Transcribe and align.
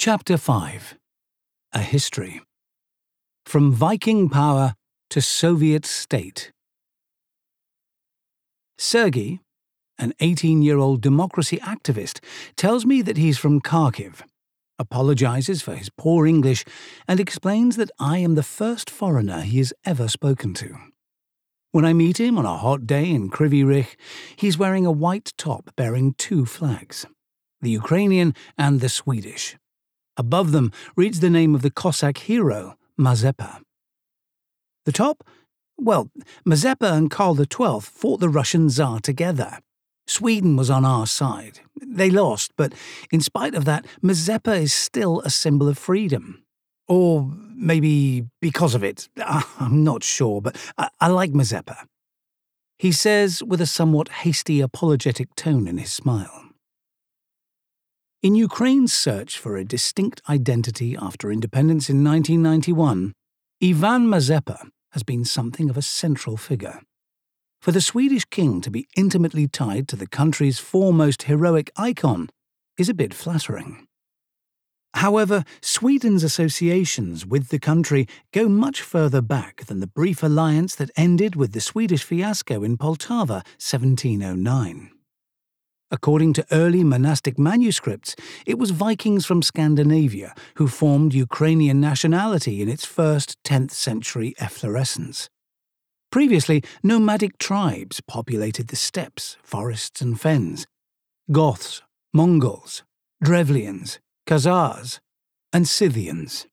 Chapter 0.00 0.38
5 0.38 0.96
A 1.74 1.80
History 1.80 2.40
From 3.44 3.70
Viking 3.70 4.30
Power 4.30 4.72
to 5.10 5.20
Soviet 5.20 5.84
State. 5.84 6.52
Sergei, 8.78 9.40
an 9.98 10.14
18 10.20 10.62
year 10.62 10.78
old 10.78 11.02
democracy 11.02 11.58
activist, 11.58 12.20
tells 12.56 12.86
me 12.86 13.02
that 13.02 13.18
he's 13.18 13.36
from 13.36 13.60
Kharkiv, 13.60 14.22
apologizes 14.78 15.60
for 15.60 15.74
his 15.74 15.90
poor 15.90 16.26
English, 16.26 16.64
and 17.06 17.20
explains 17.20 17.76
that 17.76 17.90
I 17.98 18.16
am 18.16 18.36
the 18.36 18.42
first 18.42 18.88
foreigner 18.88 19.42
he 19.42 19.58
has 19.58 19.74
ever 19.84 20.08
spoken 20.08 20.54
to. 20.54 20.78
When 21.72 21.84
I 21.84 21.92
meet 21.92 22.18
him 22.18 22.38
on 22.38 22.46
a 22.46 22.56
hot 22.56 22.86
day 22.86 23.10
in 23.10 23.28
Kryvyi 23.28 23.66
Rih, 23.66 23.88
he's 24.34 24.56
wearing 24.56 24.86
a 24.86 24.90
white 24.90 25.34
top 25.36 25.76
bearing 25.76 26.14
two 26.14 26.46
flags 26.46 27.04
the 27.60 27.68
Ukrainian 27.68 28.34
and 28.56 28.80
the 28.80 28.88
Swedish. 28.88 29.59
Above 30.20 30.52
them 30.52 30.70
reads 30.96 31.20
the 31.20 31.30
name 31.30 31.54
of 31.54 31.62
the 31.62 31.70
Cossack 31.70 32.18
hero, 32.18 32.76
Mazepa. 33.00 33.62
The 34.84 34.92
top? 34.92 35.24
Well, 35.78 36.10
Mazepa 36.46 36.92
and 36.92 37.10
Karl 37.10 37.36
XII 37.36 37.80
fought 37.80 38.20
the 38.20 38.28
Russian 38.28 38.68
Tsar 38.68 39.00
together. 39.00 39.60
Sweden 40.06 40.56
was 40.56 40.68
on 40.68 40.84
our 40.84 41.06
side. 41.06 41.60
They 41.80 42.10
lost, 42.10 42.52
but 42.58 42.74
in 43.10 43.22
spite 43.22 43.54
of 43.54 43.64
that, 43.64 43.86
Mazepa 44.02 44.60
is 44.60 44.74
still 44.74 45.20
a 45.20 45.30
symbol 45.30 45.70
of 45.70 45.78
freedom. 45.78 46.44
Or 46.86 47.32
maybe 47.54 48.26
because 48.42 48.74
of 48.74 48.84
it. 48.84 49.08
I'm 49.58 49.82
not 49.82 50.04
sure, 50.04 50.42
but 50.42 50.54
I, 50.76 50.90
I 51.00 51.08
like 51.08 51.32
Mazepa. 51.32 51.86
He 52.78 52.92
says 52.92 53.42
with 53.42 53.62
a 53.62 53.66
somewhat 53.66 54.08
hasty 54.08 54.60
apologetic 54.60 55.34
tone 55.34 55.66
in 55.66 55.78
his 55.78 55.90
smile. 55.90 56.49
In 58.22 58.34
Ukraine's 58.34 58.92
search 58.92 59.38
for 59.38 59.56
a 59.56 59.64
distinct 59.64 60.20
identity 60.28 60.94
after 60.94 61.32
independence 61.32 61.88
in 61.88 62.04
1991, 62.04 63.14
Ivan 63.62 64.08
Mazepa 64.08 64.68
has 64.92 65.02
been 65.02 65.24
something 65.24 65.70
of 65.70 65.78
a 65.78 65.82
central 65.82 66.36
figure. 66.36 66.80
For 67.62 67.72
the 67.72 67.80
Swedish 67.80 68.26
king 68.26 68.60
to 68.60 68.70
be 68.70 68.86
intimately 68.94 69.48
tied 69.48 69.88
to 69.88 69.96
the 69.96 70.06
country's 70.06 70.58
foremost 70.58 71.22
heroic 71.22 71.70
icon 71.78 72.28
is 72.76 72.90
a 72.90 72.94
bit 72.94 73.14
flattering. 73.14 73.86
However, 74.92 75.42
Sweden's 75.62 76.22
associations 76.22 77.24
with 77.24 77.48
the 77.48 77.58
country 77.58 78.06
go 78.34 78.50
much 78.50 78.82
further 78.82 79.22
back 79.22 79.64
than 79.64 79.80
the 79.80 79.86
brief 79.86 80.22
alliance 80.22 80.74
that 80.74 80.90
ended 80.94 81.36
with 81.36 81.52
the 81.52 81.60
Swedish 81.62 82.02
fiasco 82.02 82.62
in 82.64 82.76
Poltava 82.76 83.40
1709. 83.56 84.90
According 85.90 86.34
to 86.34 86.46
early 86.52 86.84
monastic 86.84 87.38
manuscripts, 87.38 88.14
it 88.46 88.58
was 88.58 88.70
Vikings 88.70 89.26
from 89.26 89.42
Scandinavia 89.42 90.34
who 90.54 90.68
formed 90.68 91.12
Ukrainian 91.14 91.80
nationality 91.80 92.62
in 92.62 92.68
its 92.68 92.84
first 92.84 93.36
10th 93.44 93.72
century 93.72 94.34
efflorescence. 94.38 95.28
Previously, 96.12 96.62
nomadic 96.82 97.38
tribes 97.38 98.00
populated 98.00 98.68
the 98.68 98.76
steppes, 98.76 99.36
forests, 99.42 100.00
and 100.00 100.20
fens 100.20 100.66
Goths, 101.32 101.82
Mongols, 102.12 102.82
Drevlians, 103.22 103.98
Khazars, 104.26 104.98
and 105.52 105.68
Scythians. 105.68 106.46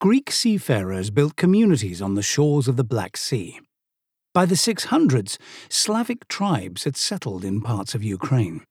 Greek 0.00 0.30
seafarers 0.30 1.10
built 1.10 1.36
communities 1.36 2.02
on 2.02 2.14
the 2.14 2.22
shores 2.22 2.68
of 2.68 2.76
the 2.76 2.84
Black 2.84 3.16
Sea. 3.16 3.60
By 4.36 4.44
the 4.44 4.54
600s, 4.54 5.38
Slavic 5.70 6.28
tribes 6.28 6.84
had 6.84 6.94
settled 6.94 7.42
in 7.42 7.62
parts 7.62 7.94
of 7.94 8.04
Ukraine. 8.04 8.64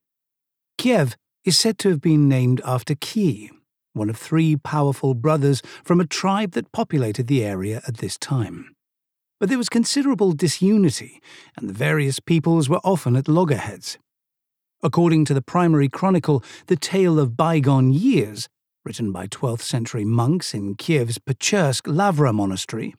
Kiev 0.77 1.15
is 1.43 1.57
said 1.57 1.79
to 1.79 1.89
have 1.89 2.01
been 2.01 2.29
named 2.29 2.61
after 2.63 2.93
Ki, 2.93 3.49
one 3.93 4.11
of 4.11 4.15
three 4.15 4.55
powerful 4.57 5.15
brothers 5.15 5.63
from 5.83 5.99
a 5.99 6.05
tribe 6.05 6.51
that 6.51 6.71
populated 6.71 7.25
the 7.25 7.43
area 7.43 7.81
at 7.87 7.97
this 7.97 8.15
time. 8.15 8.75
But 9.39 9.49
there 9.49 9.57
was 9.57 9.67
considerable 9.67 10.33
disunity, 10.33 11.19
and 11.57 11.67
the 11.67 11.73
various 11.73 12.19
peoples 12.19 12.69
were 12.69 12.81
often 12.83 13.15
at 13.15 13.27
loggerheads. 13.27 13.97
According 14.83 15.25
to 15.25 15.33
the 15.33 15.41
primary 15.41 15.89
chronicle, 15.89 16.43
The 16.67 16.75
Tale 16.75 17.19
of 17.19 17.35
Bygone 17.35 17.91
Years, 17.91 18.47
written 18.83 19.11
by 19.11 19.25
12th 19.25 19.63
century 19.63 20.05
monks 20.05 20.53
in 20.53 20.75
Kiev's 20.75 21.17
Pechersk 21.17 21.87
Lavra 21.87 22.31
monastery, 22.31 22.93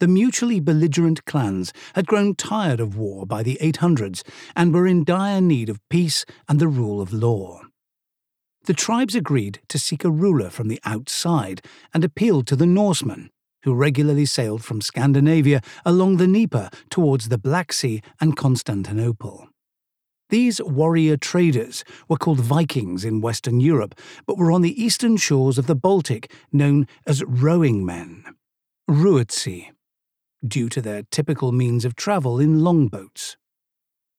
the 0.00 0.08
mutually 0.08 0.60
belligerent 0.60 1.24
clans 1.26 1.72
had 1.94 2.06
grown 2.06 2.34
tired 2.34 2.80
of 2.80 2.96
war 2.96 3.26
by 3.26 3.42
the 3.42 3.58
800s 3.60 4.22
and 4.56 4.74
were 4.74 4.86
in 4.86 5.04
dire 5.04 5.42
need 5.42 5.68
of 5.68 5.86
peace 5.90 6.24
and 6.48 6.58
the 6.58 6.68
rule 6.68 7.00
of 7.00 7.12
law. 7.12 7.60
The 8.64 8.72
tribes 8.72 9.14
agreed 9.14 9.60
to 9.68 9.78
seek 9.78 10.04
a 10.04 10.10
ruler 10.10 10.50
from 10.50 10.68
the 10.68 10.80
outside 10.84 11.62
and 11.92 12.02
appealed 12.02 12.46
to 12.48 12.56
the 12.56 12.66
Norsemen, 12.66 13.30
who 13.62 13.74
regularly 13.74 14.24
sailed 14.24 14.64
from 14.64 14.80
Scandinavia 14.80 15.60
along 15.84 16.16
the 16.16 16.26
Dnieper 16.26 16.70
towards 16.88 17.28
the 17.28 17.38
Black 17.38 17.72
Sea 17.72 18.02
and 18.20 18.36
Constantinople. 18.36 19.48
These 20.30 20.62
warrior 20.62 21.16
traders 21.18 21.84
were 22.08 22.16
called 22.16 22.40
Vikings 22.40 23.04
in 23.04 23.20
Western 23.20 23.60
Europe, 23.60 23.94
but 24.26 24.38
were 24.38 24.52
on 24.52 24.62
the 24.62 24.82
eastern 24.82 25.18
shores 25.18 25.58
of 25.58 25.66
the 25.66 25.74
Baltic 25.74 26.32
known 26.52 26.86
as 27.06 27.22
rowing 27.24 27.84
men. 27.84 28.24
Ruotsi 28.88 29.70
due 30.46 30.68
to 30.68 30.80
their 30.80 31.02
typical 31.10 31.52
means 31.52 31.84
of 31.84 31.96
travel 31.96 32.38
in 32.38 32.64
longboats. 32.64 33.36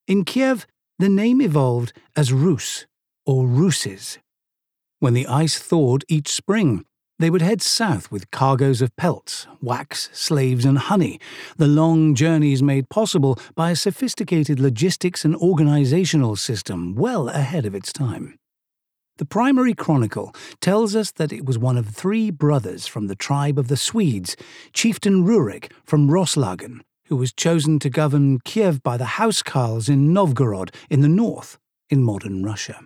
In 0.06 0.24
Kiev, 0.24 0.66
the 0.98 1.08
name 1.08 1.40
evolved 1.40 1.92
as 2.16 2.32
Rus 2.32 2.86
or 3.26 3.46
Ruses. 3.46 4.18
When 5.00 5.14
the 5.14 5.26
ice 5.26 5.58
thawed 5.58 6.04
each 6.08 6.28
spring, 6.28 6.84
they 7.18 7.30
would 7.30 7.42
head 7.42 7.62
south 7.62 8.10
with 8.10 8.30
cargoes 8.30 8.82
of 8.82 8.96
pelts, 8.96 9.46
wax, 9.60 10.10
slaves, 10.12 10.64
and 10.64 10.78
honey, 10.78 11.20
the 11.56 11.68
long 11.68 12.14
journeys 12.14 12.62
made 12.62 12.88
possible 12.88 13.38
by 13.54 13.70
a 13.70 13.76
sophisticated 13.76 14.58
logistics 14.58 15.24
and 15.24 15.36
organizational 15.36 16.34
system 16.36 16.94
well 16.94 17.28
ahead 17.28 17.64
of 17.64 17.74
its 17.74 17.92
time. 17.92 18.38
The 19.18 19.26
primary 19.26 19.74
chronicle 19.74 20.34
tells 20.60 20.96
us 20.96 21.12
that 21.12 21.32
it 21.32 21.44
was 21.44 21.58
one 21.58 21.76
of 21.76 21.88
three 21.88 22.30
brothers 22.30 22.86
from 22.86 23.08
the 23.08 23.14
tribe 23.14 23.58
of 23.58 23.68
the 23.68 23.76
Swedes, 23.76 24.36
Chieftain 24.72 25.24
Rurik 25.24 25.70
from 25.84 26.08
Roslagen, 26.08 26.80
who 27.06 27.16
was 27.16 27.32
chosen 27.32 27.78
to 27.80 27.90
govern 27.90 28.40
Kiev 28.40 28.82
by 28.82 28.96
the 28.96 29.04
housecarls 29.04 29.90
in 29.90 30.14
Novgorod 30.14 30.74
in 30.88 31.02
the 31.02 31.08
north, 31.08 31.58
in 31.90 32.02
modern 32.02 32.42
Russia. 32.42 32.80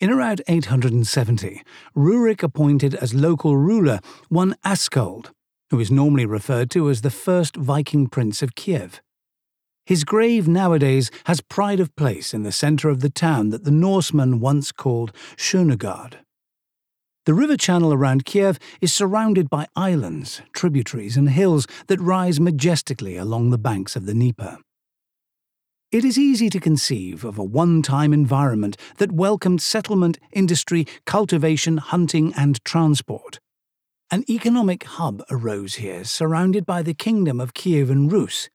In 0.00 0.10
around 0.10 0.42
870, 0.48 1.62
Rurik 1.96 2.42
appointed 2.42 2.96
as 2.96 3.14
local 3.14 3.56
ruler 3.56 4.00
one 4.28 4.56
Askold, 4.64 5.30
who 5.70 5.78
is 5.78 5.92
normally 5.92 6.26
referred 6.26 6.70
to 6.72 6.90
as 6.90 7.02
the 7.02 7.10
first 7.10 7.54
Viking 7.56 8.08
prince 8.08 8.42
of 8.42 8.56
Kiev. 8.56 9.00
His 9.86 10.02
grave 10.02 10.48
nowadays 10.48 11.12
has 11.26 11.40
pride 11.40 11.78
of 11.78 11.94
place 11.94 12.34
in 12.34 12.42
the 12.42 12.50
centre 12.50 12.88
of 12.88 13.00
the 13.00 13.08
town 13.08 13.50
that 13.50 13.62
the 13.62 13.70
Norsemen 13.70 14.40
once 14.40 14.72
called 14.72 15.12
Schönegard. 15.36 16.14
The 17.24 17.34
river 17.34 17.56
channel 17.56 17.92
around 17.92 18.24
Kiev 18.24 18.58
is 18.80 18.92
surrounded 18.92 19.48
by 19.48 19.68
islands, 19.76 20.42
tributaries, 20.52 21.16
and 21.16 21.30
hills 21.30 21.68
that 21.86 22.00
rise 22.00 22.40
majestically 22.40 23.16
along 23.16 23.50
the 23.50 23.58
banks 23.58 23.94
of 23.94 24.06
the 24.06 24.12
Dnieper. 24.12 24.58
It 25.92 26.04
is 26.04 26.18
easy 26.18 26.50
to 26.50 26.58
conceive 26.58 27.24
of 27.24 27.38
a 27.38 27.44
one 27.44 27.80
time 27.80 28.12
environment 28.12 28.76
that 28.98 29.12
welcomed 29.12 29.62
settlement, 29.62 30.18
industry, 30.32 30.84
cultivation, 31.04 31.76
hunting, 31.76 32.34
and 32.36 32.62
transport. 32.64 33.38
An 34.10 34.24
economic 34.28 34.82
hub 34.82 35.22
arose 35.30 35.76
here, 35.76 36.02
surrounded 36.02 36.66
by 36.66 36.82
the 36.82 36.94
kingdom 36.94 37.40
of 37.40 37.54
Kievan 37.54 38.10
Rus, 38.10 38.48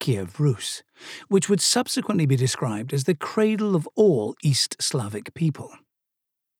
Kiev 0.00 0.38
Rus, 0.38 0.82
which 1.28 1.48
would 1.48 1.60
subsequently 1.60 2.26
be 2.26 2.36
described 2.36 2.92
as 2.92 3.04
the 3.04 3.14
cradle 3.14 3.74
of 3.74 3.88
all 3.94 4.34
East 4.42 4.76
Slavic 4.80 5.34
people. 5.34 5.72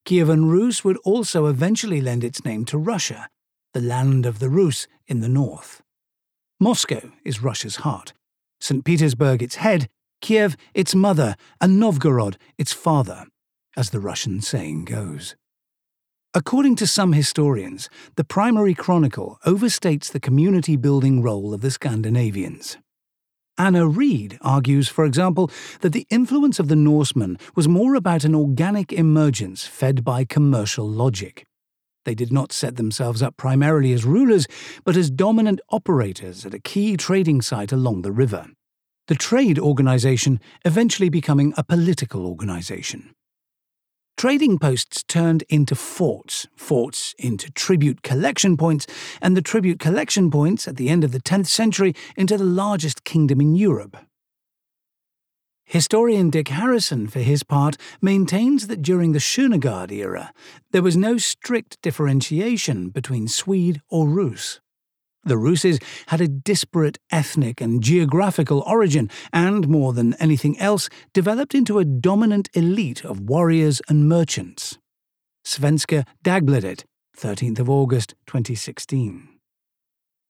Kievan 0.05 0.49
Rus 0.49 0.83
would 0.83 0.97
also 1.03 1.47
eventually 1.47 2.01
lend 2.01 2.23
its 2.23 2.45
name 2.45 2.65
to 2.65 2.77
Russia, 2.77 3.29
the 3.73 3.81
land 3.81 4.25
of 4.25 4.39
the 4.39 4.49
Rus 4.49 4.87
in 5.05 5.19
the 5.19 5.29
north. 5.29 5.81
Moscow 6.59 7.11
is 7.23 7.43
Russia's 7.43 7.77
heart, 7.77 8.13
St. 8.59 8.83
Petersburg 8.83 9.43
its 9.43 9.55
head, 9.55 9.89
Kiev 10.21 10.57
its 10.73 10.95
mother, 10.95 11.35
and 11.61 11.79
Novgorod 11.79 12.37
its 12.57 12.73
father, 12.73 13.25
as 13.75 13.91
the 13.91 13.99
Russian 13.99 14.41
saying 14.41 14.85
goes. 14.85 15.35
According 16.33 16.75
to 16.77 16.87
some 16.87 17.13
historians, 17.13 17.89
the 18.15 18.23
primary 18.23 18.73
chronicle 18.73 19.39
overstates 19.45 20.11
the 20.11 20.19
community 20.19 20.75
building 20.75 21.21
role 21.21 21.53
of 21.53 21.61
the 21.61 21.71
Scandinavians. 21.71 22.77
Anna 23.57 23.87
Reid 23.87 24.37
argues, 24.41 24.87
for 24.87 25.03
example, 25.03 25.49
that 25.81 25.91
the 25.91 26.05
influence 26.09 26.59
of 26.59 26.67
the 26.67 26.75
Norsemen 26.75 27.37
was 27.55 27.67
more 27.67 27.95
about 27.95 28.23
an 28.23 28.35
organic 28.35 28.93
emergence 28.93 29.65
fed 29.65 30.03
by 30.03 30.25
commercial 30.25 30.87
logic. 30.87 31.45
They 32.05 32.13
did 32.13 32.31
not 32.31 32.53
set 32.53 32.75
themselves 32.75 33.21
up 33.21 33.35
primarily 33.35 33.91
as 33.93 34.05
rulers, 34.05 34.47
but 34.85 34.95
as 34.95 35.09
dominant 35.09 35.59
operators 35.71 36.45
at 36.45 36.53
a 36.53 36.59
key 36.59 36.95
trading 36.95 37.41
site 37.41 37.71
along 37.71 38.03
the 38.03 38.11
river. 38.11 38.45
The 39.07 39.15
trade 39.15 39.57
organization 39.57 40.39
eventually 40.63 41.09
becoming 41.09 41.53
a 41.57 41.63
political 41.63 42.27
organization. 42.27 43.13
Trading 44.17 44.57
posts 44.57 45.03
turned 45.03 45.43
into 45.47 45.75
forts, 45.75 46.47
forts 46.55 47.13
into 47.19 47.51
tribute 47.51 48.01
collection 48.01 48.57
points, 48.57 48.87
and 49.21 49.37
the 49.37 49.43
tribute 49.43 49.79
collection 49.79 50.31
points 50.31 50.67
at 50.67 50.75
the 50.75 50.89
end 50.89 51.03
of 51.03 51.11
the 51.11 51.19
10th 51.19 51.45
century 51.45 51.93
into 52.15 52.35
the 52.35 52.43
largest 52.43 53.03
kingdom 53.03 53.39
in 53.39 53.53
Europe. 53.53 53.95
Historian 55.65 56.31
Dick 56.31 56.47
Harrison, 56.47 57.07
for 57.07 57.19
his 57.19 57.43
part, 57.43 57.77
maintains 58.01 58.65
that 58.65 58.81
during 58.81 59.11
the 59.11 59.19
Sjunagard 59.19 59.91
era, 59.91 60.33
there 60.71 60.81
was 60.81 60.97
no 60.97 61.19
strict 61.19 61.79
differentiation 61.83 62.89
between 62.89 63.27
Swede 63.27 63.83
or 63.87 64.07
Rus. 64.07 64.59
The 65.27 65.37
Ruses 65.37 65.77
had 66.07 66.21
a 66.21 66.27
disparate 66.29 66.99
ethnic 67.11 67.59
and 67.59 67.83
geographical 67.83 68.63
origin, 68.65 69.09
and 69.33 69.67
more 69.67 69.91
than 69.91 70.13
anything 70.21 70.57
else, 70.57 70.87
developed 71.11 71.53
into 71.53 71.79
a 71.79 71.85
dominant 71.85 72.49
elite 72.53 73.03
of 73.03 73.19
warriors 73.19 73.81
and 73.89 74.07
merchants. 74.07 74.77
Svenska 75.45 76.05
Dagbladet, 76.23 76.85
13th 77.17 77.59
of 77.59 77.69
August 77.69 78.15
2016. 78.25 79.27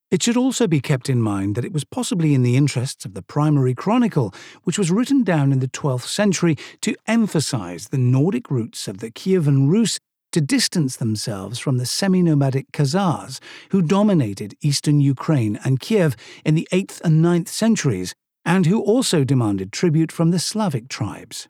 It 0.09 0.23
should 0.23 0.37
also 0.37 0.65
be 0.65 0.79
kept 0.79 1.09
in 1.09 1.21
mind 1.21 1.53
that 1.53 1.65
it 1.65 1.73
was 1.73 1.83
possibly 1.83 2.33
in 2.33 2.41
the 2.41 2.55
interests 2.55 3.05
of 3.05 3.13
the 3.13 3.21
primary 3.21 3.75
chronicle, 3.75 4.33
which 4.63 4.79
was 4.79 4.89
written 4.89 5.23
down 5.23 5.51
in 5.51 5.59
the 5.59 5.67
12th 5.67 6.07
century 6.07 6.55
to 6.81 6.95
emphasize 7.05 7.89
the 7.89 7.99
Nordic 7.99 8.49
roots 8.49 8.87
of 8.87 8.97
the 8.97 9.11
Kievan 9.11 9.69
Rus 9.69 9.99
to 10.37 10.41
distance 10.41 10.97
themselves 10.97 11.57
from 11.57 11.77
the 11.77 11.85
semi 11.87 12.21
nomadic 12.21 12.71
Khazars 12.71 13.39
who 13.71 13.81
dominated 13.81 14.53
eastern 14.61 15.01
Ukraine 15.01 15.59
and 15.65 15.79
Kiev 15.79 16.15
in 16.45 16.53
the 16.53 16.67
8th 16.71 17.01
and 17.01 17.25
9th 17.25 17.47
centuries, 17.47 18.13
and 18.45 18.67
who 18.67 18.79
also 18.79 19.23
demanded 19.23 19.73
tribute 19.73 20.11
from 20.11 20.29
the 20.29 20.37
Slavic 20.37 20.89
tribes. 20.89 21.47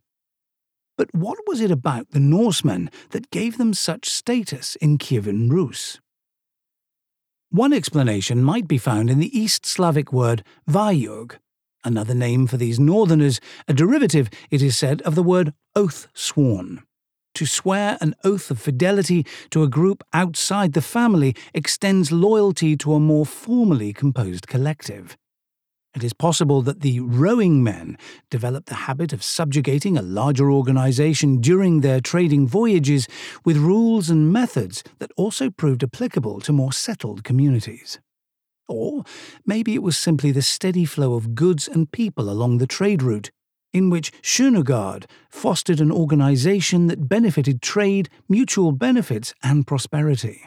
But 0.98 1.13
what 1.13 1.38
was 1.45 1.60
it 1.60 1.69
about 1.69 2.12
the 2.12 2.22
Norsemen 2.22 2.89
that 3.10 3.30
gave 3.30 3.57
them 3.57 3.74
such 3.74 4.07
status 4.07 4.78
in 4.78 4.98
Kievan 4.98 5.51
Rus? 5.51 6.00
One 7.50 7.74
explanation 7.74 8.42
might 8.42 8.69
be 8.69 8.78
found 8.78 9.10
in 9.10 9.19
the 9.19 9.38
East 9.38 9.66
Slavic 9.66 10.13
word 10.13 10.45
vayug, 10.66 11.36
another 11.83 12.16
name 12.16 12.48
for 12.48 12.56
these 12.56 12.80
northerners, 12.80 13.42
a 13.68 13.74
derivative, 13.74 14.30
it 14.50 14.62
is 14.62 14.78
said, 14.78 15.01
of 15.01 15.16
the 15.16 15.24
word 15.24 15.54
oath 15.75 16.07
sworn. 16.13 16.83
To 17.38 17.45
swear 17.45 18.00
an 18.01 18.16
oath 18.24 18.50
of 18.50 18.60
fidelity 18.60 19.24
to 19.51 19.62
a 19.62 19.68
group 19.68 20.04
outside 20.12 20.74
the 20.74 20.81
family 20.81 21.36
extends 21.54 22.12
loyalty 22.12 22.75
to 22.78 22.94
a 22.94 23.00
more 23.00 23.28
formally 23.28 23.94
composed 23.94 24.48
collective. 24.48 25.16
It 25.95 26.04
is 26.04 26.13
possible 26.13 26.63
that 26.63 26.81
the 26.81 27.00
rowing 27.00 27.63
men 27.63 28.00
developed 28.31 28.69
the 28.69 28.88
habit 28.89 29.13
of 29.13 29.22
subjugating 29.22 30.00
a 30.00 30.01
larger 30.01 30.51
organization 30.51 31.39
during 31.39 31.81
their 31.81 32.01
trading 32.01 32.48
voyages 32.48 33.07
with 33.45 33.57
rules 33.57 34.10
and 34.10 34.33
methods 34.33 34.83
that 34.98 35.12
also 35.16 35.51
proved 35.51 35.83
applicable 35.83 36.40
to 36.40 36.51
more 36.51 36.74
settled 36.74 37.24
communities. 37.24 38.00
Or 38.68 39.04
maybe 39.45 39.75
it 39.75 39.83
was 39.83 39.95
simply 39.95 40.31
the 40.31 40.42
steady 40.42 40.86
flow 40.86 41.13
of 41.13 41.36
goods 41.36 41.68
and 41.68 41.92
people 41.92 42.31
along 42.31 42.57
the 42.57 42.66
trade 42.66 43.04
route 43.04 43.30
in 43.74 43.90
which 43.90 44.12
Sjunagard 44.22 45.06
fostered 45.30 45.80
an 45.80 45.92
organization 45.92 46.88
that 46.88 47.10
benefited 47.10 47.62
trade, 47.62 48.10
mutual 48.28 48.72
benefits, 48.72 49.34
and 49.44 49.68
prosperity. 49.68 50.44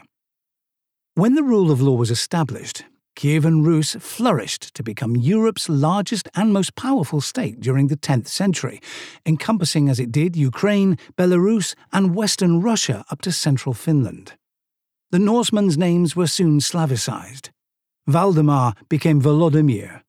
When 1.15 1.35
the 1.35 1.43
rule 1.43 1.71
of 1.71 1.81
law 1.81 1.95
was 1.95 2.11
established, 2.11 2.85
Kievan 3.15 3.65
Rus 3.65 3.95
flourished 3.99 4.73
to 4.73 4.83
become 4.83 5.15
Europe's 5.15 5.67
largest 5.67 6.29
and 6.33 6.53
most 6.53 6.75
powerful 6.75 7.21
state 7.21 7.59
during 7.59 7.87
the 7.87 7.97
10th 7.97 8.27
century, 8.27 8.79
encompassing 9.25 9.89
as 9.89 9.99
it 9.99 10.11
did 10.11 10.35
Ukraine, 10.35 10.97
Belarus, 11.17 11.75
and 11.91 12.15
western 12.15 12.61
Russia 12.61 13.03
up 13.11 13.21
to 13.21 13.31
central 13.31 13.73
Finland. 13.73 14.33
The 15.11 15.19
Norsemen's 15.19 15.77
names 15.77 16.15
were 16.15 16.27
soon 16.27 16.59
Slavicized. 16.59 17.49
Valdemar 18.07 18.73
became 18.87 19.21
Volodymyr, 19.21 20.01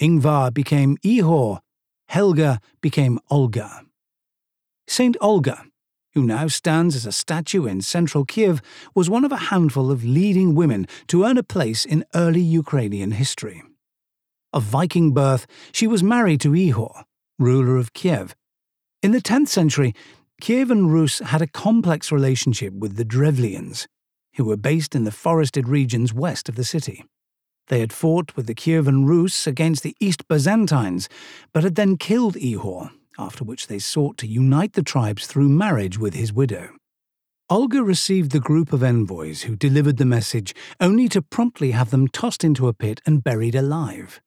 Ingvar 0.00 0.52
became 0.52 0.96
Ihor, 0.98 1.60
Helga 2.10 2.60
became 2.80 3.20
Olga. 3.30 3.82
Saint 4.88 5.16
Olga, 5.20 5.62
who 6.14 6.24
now 6.24 6.48
stands 6.48 6.96
as 6.96 7.06
a 7.06 7.12
statue 7.12 7.66
in 7.66 7.82
central 7.82 8.24
Kiev, 8.24 8.60
was 8.96 9.08
one 9.08 9.24
of 9.24 9.30
a 9.30 9.46
handful 9.52 9.92
of 9.92 10.02
leading 10.02 10.56
women 10.56 10.88
to 11.06 11.22
earn 11.22 11.38
a 11.38 11.44
place 11.44 11.84
in 11.84 12.04
early 12.12 12.40
Ukrainian 12.40 13.12
history. 13.12 13.62
Of 14.52 14.64
Viking 14.64 15.14
birth, 15.14 15.46
she 15.70 15.86
was 15.86 16.02
married 16.02 16.40
to 16.40 16.50
Ihor, 16.50 17.04
ruler 17.38 17.76
of 17.76 17.92
Kiev. 17.92 18.34
In 19.04 19.12
the 19.12 19.22
10th 19.22 19.46
century, 19.46 19.94
Kievan 20.42 20.90
Rus 20.90 21.20
had 21.20 21.42
a 21.42 21.46
complex 21.46 22.10
relationship 22.10 22.74
with 22.74 22.96
the 22.96 23.04
Drevlians, 23.04 23.86
who 24.34 24.46
were 24.46 24.56
based 24.56 24.96
in 24.96 25.04
the 25.04 25.12
forested 25.12 25.68
regions 25.68 26.12
west 26.12 26.48
of 26.48 26.56
the 26.56 26.64
city. 26.64 27.04
They 27.70 27.78
had 27.78 27.92
fought 27.92 28.34
with 28.34 28.48
the 28.48 28.54
Kievan 28.54 29.06
Rus 29.06 29.46
against 29.46 29.84
the 29.84 29.96
East 30.00 30.26
Byzantines, 30.26 31.08
but 31.52 31.62
had 31.62 31.76
then 31.76 31.96
killed 31.96 32.34
Ihor, 32.34 32.90
after 33.16 33.44
which 33.44 33.68
they 33.68 33.78
sought 33.78 34.18
to 34.18 34.26
unite 34.26 34.72
the 34.72 34.82
tribes 34.82 35.28
through 35.28 35.50
marriage 35.50 35.96
with 35.96 36.14
his 36.14 36.32
widow. 36.32 36.70
Olga 37.48 37.84
received 37.84 38.32
the 38.32 38.40
group 38.40 38.72
of 38.72 38.82
envoys 38.82 39.42
who 39.42 39.54
delivered 39.54 39.98
the 39.98 40.04
message, 40.04 40.52
only 40.80 41.08
to 41.10 41.22
promptly 41.22 41.70
have 41.70 41.90
them 41.90 42.08
tossed 42.08 42.42
into 42.42 42.66
a 42.66 42.74
pit 42.74 43.00
and 43.06 43.22
buried 43.22 43.54
alive. 43.54 44.20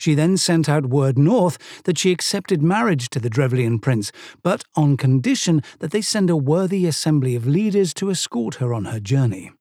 She 0.00 0.16
then 0.16 0.36
sent 0.36 0.68
out 0.68 0.86
word 0.86 1.16
north 1.16 1.82
that 1.84 1.96
she 1.96 2.10
accepted 2.10 2.60
marriage 2.60 3.08
to 3.10 3.20
the 3.20 3.30
Drevlian 3.30 3.80
prince, 3.80 4.10
but 4.42 4.64
on 4.74 4.96
condition 4.96 5.62
that 5.78 5.92
they 5.92 6.02
send 6.02 6.28
a 6.28 6.36
worthy 6.36 6.86
assembly 6.86 7.36
of 7.36 7.46
leaders 7.46 7.94
to 7.94 8.10
escort 8.10 8.56
her 8.56 8.74
on 8.74 8.86
her 8.86 8.98
journey. 8.98 9.52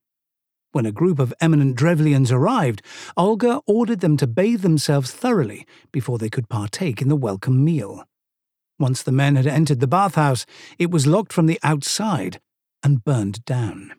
When 0.72 0.86
a 0.86 0.92
group 0.92 1.18
of 1.18 1.34
eminent 1.42 1.76
Drevlians 1.76 2.32
arrived, 2.32 2.84
Olga 3.18 3.60
ordered 3.66 4.02
them 4.02 4.18
to 4.18 4.28
bathe 4.28 4.62
themselves 4.62 5.10
thoroughly 5.10 5.66
before 5.92 6.20
they 6.20 6.30
could 6.30 6.48
partake 6.48 7.02
in 7.02 7.10
the 7.10 7.16
welcome 7.16 7.66
meal. 7.66 8.04
Once 8.78 9.02
the 9.02 9.12
men 9.12 9.36
had 9.36 9.48
entered 9.48 9.80
the 9.80 9.88
bathhouse, 9.88 10.46
it 10.78 10.92
was 10.92 11.08
locked 11.08 11.34
from 11.34 11.48
the 11.48 11.60
outside 11.64 12.40
and 12.84 13.04
burned 13.04 13.44
down. 13.46 13.94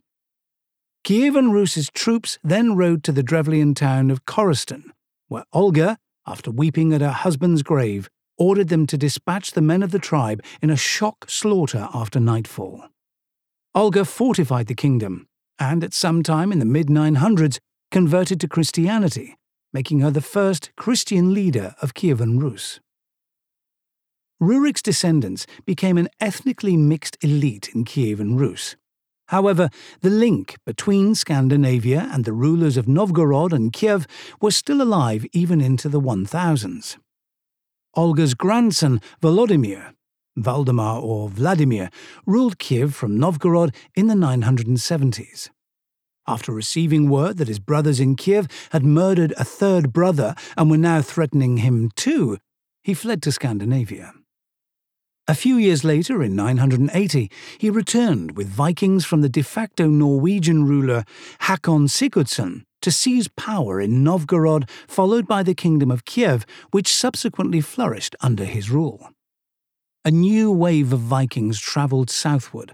Kievan 1.03 1.53
Rus's 1.53 1.91
troops 1.93 2.39
then 2.45 2.77
rode 2.77 3.03
to 3.03 3.11
the 3.11 3.25
Drevlian 3.25 3.75
town 3.75 4.09
of 4.09 4.25
Korosten, 4.25 4.93
where 5.27 5.45
Olga, 5.53 5.99
after 6.25 6.53
weeping 6.53 6.93
at 6.93 7.01
her 7.01 7.11
husband's 7.11 7.65
grave, 7.65 8.09
ordered 8.39 8.69
them 8.69 8.87
to 8.87 8.97
dispatch 8.97 9.53
the 9.53 9.61
men 9.61 9.83
of 9.83 9.91
the 9.91 9.99
tribe 9.99 10.41
in 10.63 10.71
a 10.71 10.77
shock 10.77 11.29
slaughter 11.29 11.89
after 11.93 12.21
nightfall. 12.21 12.85
Olga 13.75 14.05
fortified 14.05 14.69
the 14.69 14.75
kingdom 14.75 15.27
and 15.61 15.85
at 15.85 15.95
some 15.95 16.23
time 16.23 16.51
in 16.51 16.59
the 16.59 16.65
mid 16.65 16.89
900s 16.89 17.59
converted 17.91 18.41
to 18.41 18.49
Christianity, 18.49 19.37
making 19.73 20.01
her 20.01 20.11
the 20.11 20.21
first 20.21 20.71
Christian 20.77 21.35
leader 21.35 21.75
of 21.83 21.95
Kievan 21.95 22.41
Rus. 22.41 22.81
Rurik's 24.41 24.81
descendants 24.81 25.47
became 25.67 25.99
an 25.99 26.09
ethnically 26.19 26.77
mixed 26.77 27.19
elite 27.23 27.69
in 27.75 27.85
Kievan 27.85 28.39
Rus. 28.39 28.75
However, 29.29 29.69
the 30.01 30.11
link 30.11 30.57
between 30.65 31.15
Scandinavia 31.15 32.09
and 32.11 32.25
the 32.25 32.33
rulers 32.33 32.77
of 32.77 32.89
Novgorod 32.89 33.53
and 33.53 33.73
Kiev 33.73 34.07
was 34.41 34.57
still 34.57 34.81
alive 34.83 35.27
even 35.33 35.61
into 35.61 35.89
the 35.89 36.01
1000s. 36.01 36.97
Olga's 37.95 38.35
grandson, 38.35 39.01
Volodymyr, 39.21 39.93
Valdemar 40.37 41.01
or 41.01 41.29
Vladimir, 41.29 41.91
ruled 42.25 42.59
Kiev 42.59 42.95
from 42.95 43.19
Novgorod 43.19 43.75
in 43.95 44.07
the 44.07 44.15
970s. 44.15 45.51
After 46.31 46.53
receiving 46.53 47.09
word 47.09 47.39
that 47.39 47.49
his 47.49 47.59
brothers 47.59 47.99
in 47.99 48.15
Kiev 48.15 48.47
had 48.71 48.85
murdered 48.85 49.35
a 49.37 49.43
third 49.43 49.93
brother 49.93 50.37
and 50.57 50.71
were 50.71 50.77
now 50.77 51.03
threatening 51.03 51.57
him 51.57 51.91
too, 51.97 52.39
he 52.85 52.95
fled 52.95 53.21
to 53.23 53.33
Scandinavia. 53.33 54.13
A 55.27 55.35
few 55.35 55.57
years 55.57 55.83
later, 55.83 56.23
in 56.23 56.37
980, 56.37 57.33
he 57.59 57.69
returned 57.69 58.37
with 58.37 58.47
Vikings 58.47 59.05
from 59.05 59.23
the 59.23 59.29
de 59.29 59.43
facto 59.43 59.89
Norwegian 59.89 60.69
ruler 60.69 61.05
Hakon 61.41 61.89
Sigurdsson 61.89 62.63
to 62.81 62.93
seize 62.93 63.27
power 63.27 63.81
in 63.81 64.05
Novgorod, 64.05 64.71
followed 64.87 65.27
by 65.27 65.43
the 65.43 65.53
Kingdom 65.53 65.91
of 65.91 66.05
Kiev, 66.05 66.47
which 66.71 66.95
subsequently 66.95 67.61
flourished 67.61 68.15
under 68.21 68.45
his 68.45 68.71
rule 68.71 69.11
a 70.05 70.13
new 70.13 70.53
wave 70.53 70.93
of 70.93 71.01
Vikings 71.01 71.59
travelled 71.59 72.09
southward, 72.09 72.73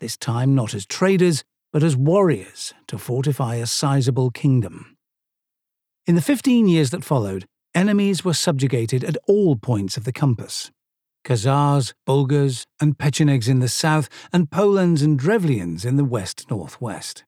this 0.00 0.16
time 0.16 0.56
not 0.56 0.74
as 0.74 0.84
traders, 0.84 1.44
but 1.76 1.84
as 1.84 1.94
warriors 1.94 2.72
to 2.86 2.96
fortify 2.96 3.56
a 3.56 3.66
sizable 3.66 4.30
kingdom. 4.30 4.96
In 6.06 6.14
the 6.14 6.22
15 6.22 6.66
years 6.66 6.88
that 6.88 7.04
followed, 7.04 7.44
enemies 7.74 8.24
were 8.24 8.32
subjugated 8.32 9.04
at 9.04 9.18
all 9.28 9.56
points 9.56 9.98
of 9.98 10.04
the 10.04 10.12
compass. 10.12 10.70
Khazars, 11.22 11.92
Bulgars, 12.06 12.64
and 12.80 12.96
Pechenegs 12.96 13.46
in 13.46 13.58
the 13.58 13.68
south, 13.68 14.08
and 14.32 14.50
Polans 14.50 15.02
and 15.02 15.18
Drevlians 15.18 15.84
in 15.84 15.96
the 15.96 16.04
west 16.06 16.50
northwest. 16.50 17.26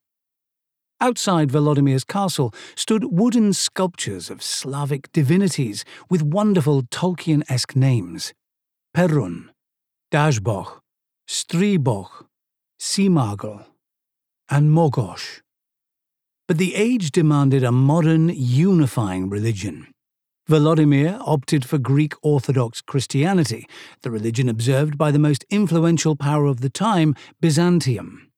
Outside 0.99 1.51
Volodymyr's 1.51 2.05
castle 2.05 2.55
stood 2.75 3.05
wooden 3.05 3.53
sculptures 3.53 4.31
of 4.31 4.43
Slavic 4.43 5.13
divinities 5.13 5.85
with 6.09 6.23
wonderful 6.23 6.85
Tolkien 6.85 7.43
esque 7.51 7.77
names 7.77 8.33
Perun, 8.97 9.51
Dashboch, 10.11 10.79
Striboch, 11.29 12.25
Simargl, 12.81 13.67
and 14.51 14.71
Mokosh. 14.71 15.41
But 16.47 16.59
the 16.59 16.75
age 16.75 17.11
demanded 17.11 17.63
a 17.63 17.73
modern, 17.73 18.31
unifying 18.31 19.29
religion. 19.29 19.89
Volodymyr 20.49 21.21
opted 21.27 21.67
for 21.67 21.77
Greek 21.77 22.15
Orthodox 22.23 22.81
Christianity, 22.81 23.69
the 24.01 24.11
religion 24.11 24.49
observed 24.49 24.97
by 24.97 25.11
the 25.11 25.19
most 25.19 25.45
influential 25.51 26.17
power 26.17 26.47
of 26.47 26.63
the 26.63 26.71
time, 26.71 27.15
Byzantium. 27.43 28.31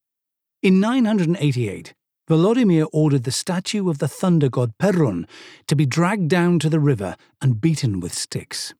In 0.61 0.81
988, 0.81 1.93
Volodymyr 2.29 2.87
ordered 2.91 3.23
the 3.23 3.31
statue 3.31 3.89
of 3.89 3.99
the 3.99 4.09
thunder 4.09 4.49
god 4.49 4.73
Perun 4.77 5.25
to 5.67 5.75
be 5.75 5.85
dragged 5.85 6.27
down 6.27 6.59
to 6.59 6.69
the 6.69 6.79
river 6.81 7.15
and 7.41 7.61
beaten 7.61 8.01
with 8.01 8.13
sticks. 8.13 8.73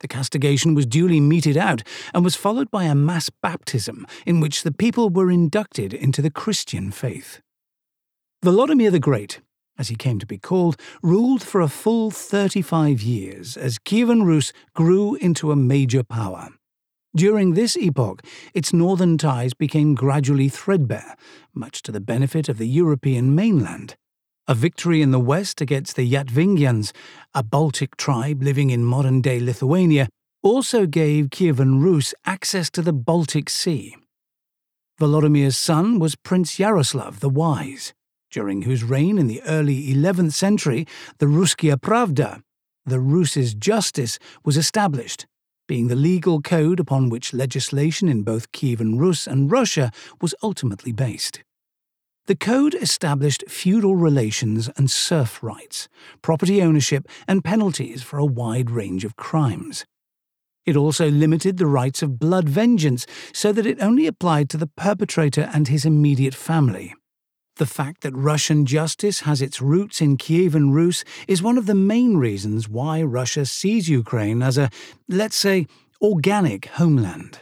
The 0.00 0.08
castigation 0.08 0.74
was 0.74 0.86
duly 0.86 1.20
meted 1.20 1.56
out 1.56 1.82
and 2.12 2.24
was 2.24 2.36
followed 2.36 2.70
by 2.70 2.84
a 2.84 2.94
mass 2.94 3.30
baptism 3.30 4.06
in 4.26 4.40
which 4.40 4.62
the 4.62 4.72
people 4.72 5.08
were 5.08 5.30
inducted 5.30 5.94
into 5.94 6.20
the 6.20 6.30
Christian 6.30 6.90
faith. 6.90 7.40
Volodymyr 8.44 8.90
the 8.90 9.00
Great, 9.00 9.40
as 9.78 9.88
he 9.88 9.96
came 9.96 10.18
to 10.18 10.26
be 10.26 10.38
called, 10.38 10.76
ruled 11.02 11.42
for 11.42 11.60
a 11.60 11.68
full 11.68 12.10
35 12.10 13.00
years 13.00 13.56
as 13.56 13.78
Kievan 13.78 14.24
Rus 14.24 14.52
grew 14.74 15.14
into 15.16 15.50
a 15.50 15.56
major 15.56 16.02
power. 16.02 16.50
During 17.16 17.54
this 17.54 17.76
epoch, 17.76 18.22
its 18.54 18.72
northern 18.72 19.16
ties 19.18 19.54
became 19.54 19.94
gradually 19.94 20.48
threadbare, 20.48 21.16
much 21.54 21.80
to 21.82 21.92
the 21.92 22.00
benefit 22.00 22.48
of 22.48 22.58
the 22.58 22.66
European 22.66 23.34
mainland. 23.34 23.96
A 24.46 24.54
victory 24.54 25.00
in 25.00 25.10
the 25.10 25.18
west 25.20 25.62
against 25.62 25.96
the 25.96 26.10
Yatvingians, 26.10 26.92
a 27.34 27.42
Baltic 27.42 27.96
tribe 27.96 28.42
living 28.42 28.68
in 28.68 28.84
modern 28.84 29.22
day 29.22 29.40
Lithuania, 29.40 30.06
also 30.42 30.84
gave 30.84 31.30
Kievan 31.30 31.82
Rus 31.82 32.12
access 32.26 32.68
to 32.72 32.82
the 32.82 32.92
Baltic 32.92 33.48
Sea. 33.48 33.96
Volodymyr's 35.00 35.56
son 35.56 35.98
was 35.98 36.14
Prince 36.14 36.58
Yaroslav 36.58 37.20
the 37.20 37.30
Wise, 37.30 37.94
during 38.30 38.62
whose 38.62 38.84
reign 38.84 39.16
in 39.16 39.28
the 39.28 39.42
early 39.44 39.94
11th 39.94 40.34
century 40.34 40.86
the 41.18 41.26
Russkaya 41.26 41.78
Pravda, 41.78 42.42
the 42.84 43.00
Rus's 43.00 43.54
justice, 43.54 44.18
was 44.44 44.58
established 44.58 45.26
being 45.66 45.88
the 45.88 45.96
legal 45.96 46.42
code 46.42 46.78
upon 46.78 47.08
which 47.08 47.32
legislation 47.32 48.06
in 48.06 48.22
both 48.22 48.52
Kievan 48.52 48.98
Rus 48.98 49.26
and 49.26 49.50
Russia 49.50 49.90
was 50.20 50.34
ultimately 50.42 50.92
based. 50.92 51.42
The 52.26 52.34
code 52.34 52.74
established 52.74 53.44
feudal 53.48 53.96
relations 53.96 54.70
and 54.78 54.90
serf 54.90 55.42
rights, 55.42 55.88
property 56.22 56.62
ownership, 56.62 57.06
and 57.28 57.44
penalties 57.44 58.02
for 58.02 58.18
a 58.18 58.24
wide 58.24 58.70
range 58.70 59.04
of 59.04 59.16
crimes. 59.16 59.84
It 60.64 60.74
also 60.74 61.10
limited 61.10 61.58
the 61.58 61.66
rights 61.66 62.02
of 62.02 62.18
blood 62.18 62.48
vengeance 62.48 63.06
so 63.34 63.52
that 63.52 63.66
it 63.66 63.82
only 63.82 64.06
applied 64.06 64.48
to 64.50 64.56
the 64.56 64.66
perpetrator 64.66 65.50
and 65.52 65.68
his 65.68 65.84
immediate 65.84 66.34
family. 66.34 66.94
The 67.56 67.66
fact 67.66 68.00
that 68.00 68.16
Russian 68.16 68.64
justice 68.64 69.20
has 69.20 69.42
its 69.42 69.60
roots 69.60 70.00
in 70.00 70.16
Kievan 70.16 70.72
Rus 70.72 71.04
is 71.28 71.42
one 71.42 71.58
of 71.58 71.66
the 71.66 71.74
main 71.74 72.16
reasons 72.16 72.70
why 72.70 73.02
Russia 73.02 73.44
sees 73.44 73.90
Ukraine 73.90 74.42
as 74.42 74.56
a, 74.56 74.70
let's 75.10 75.36
say, 75.36 75.66
organic 76.00 76.66
homeland. 76.66 77.40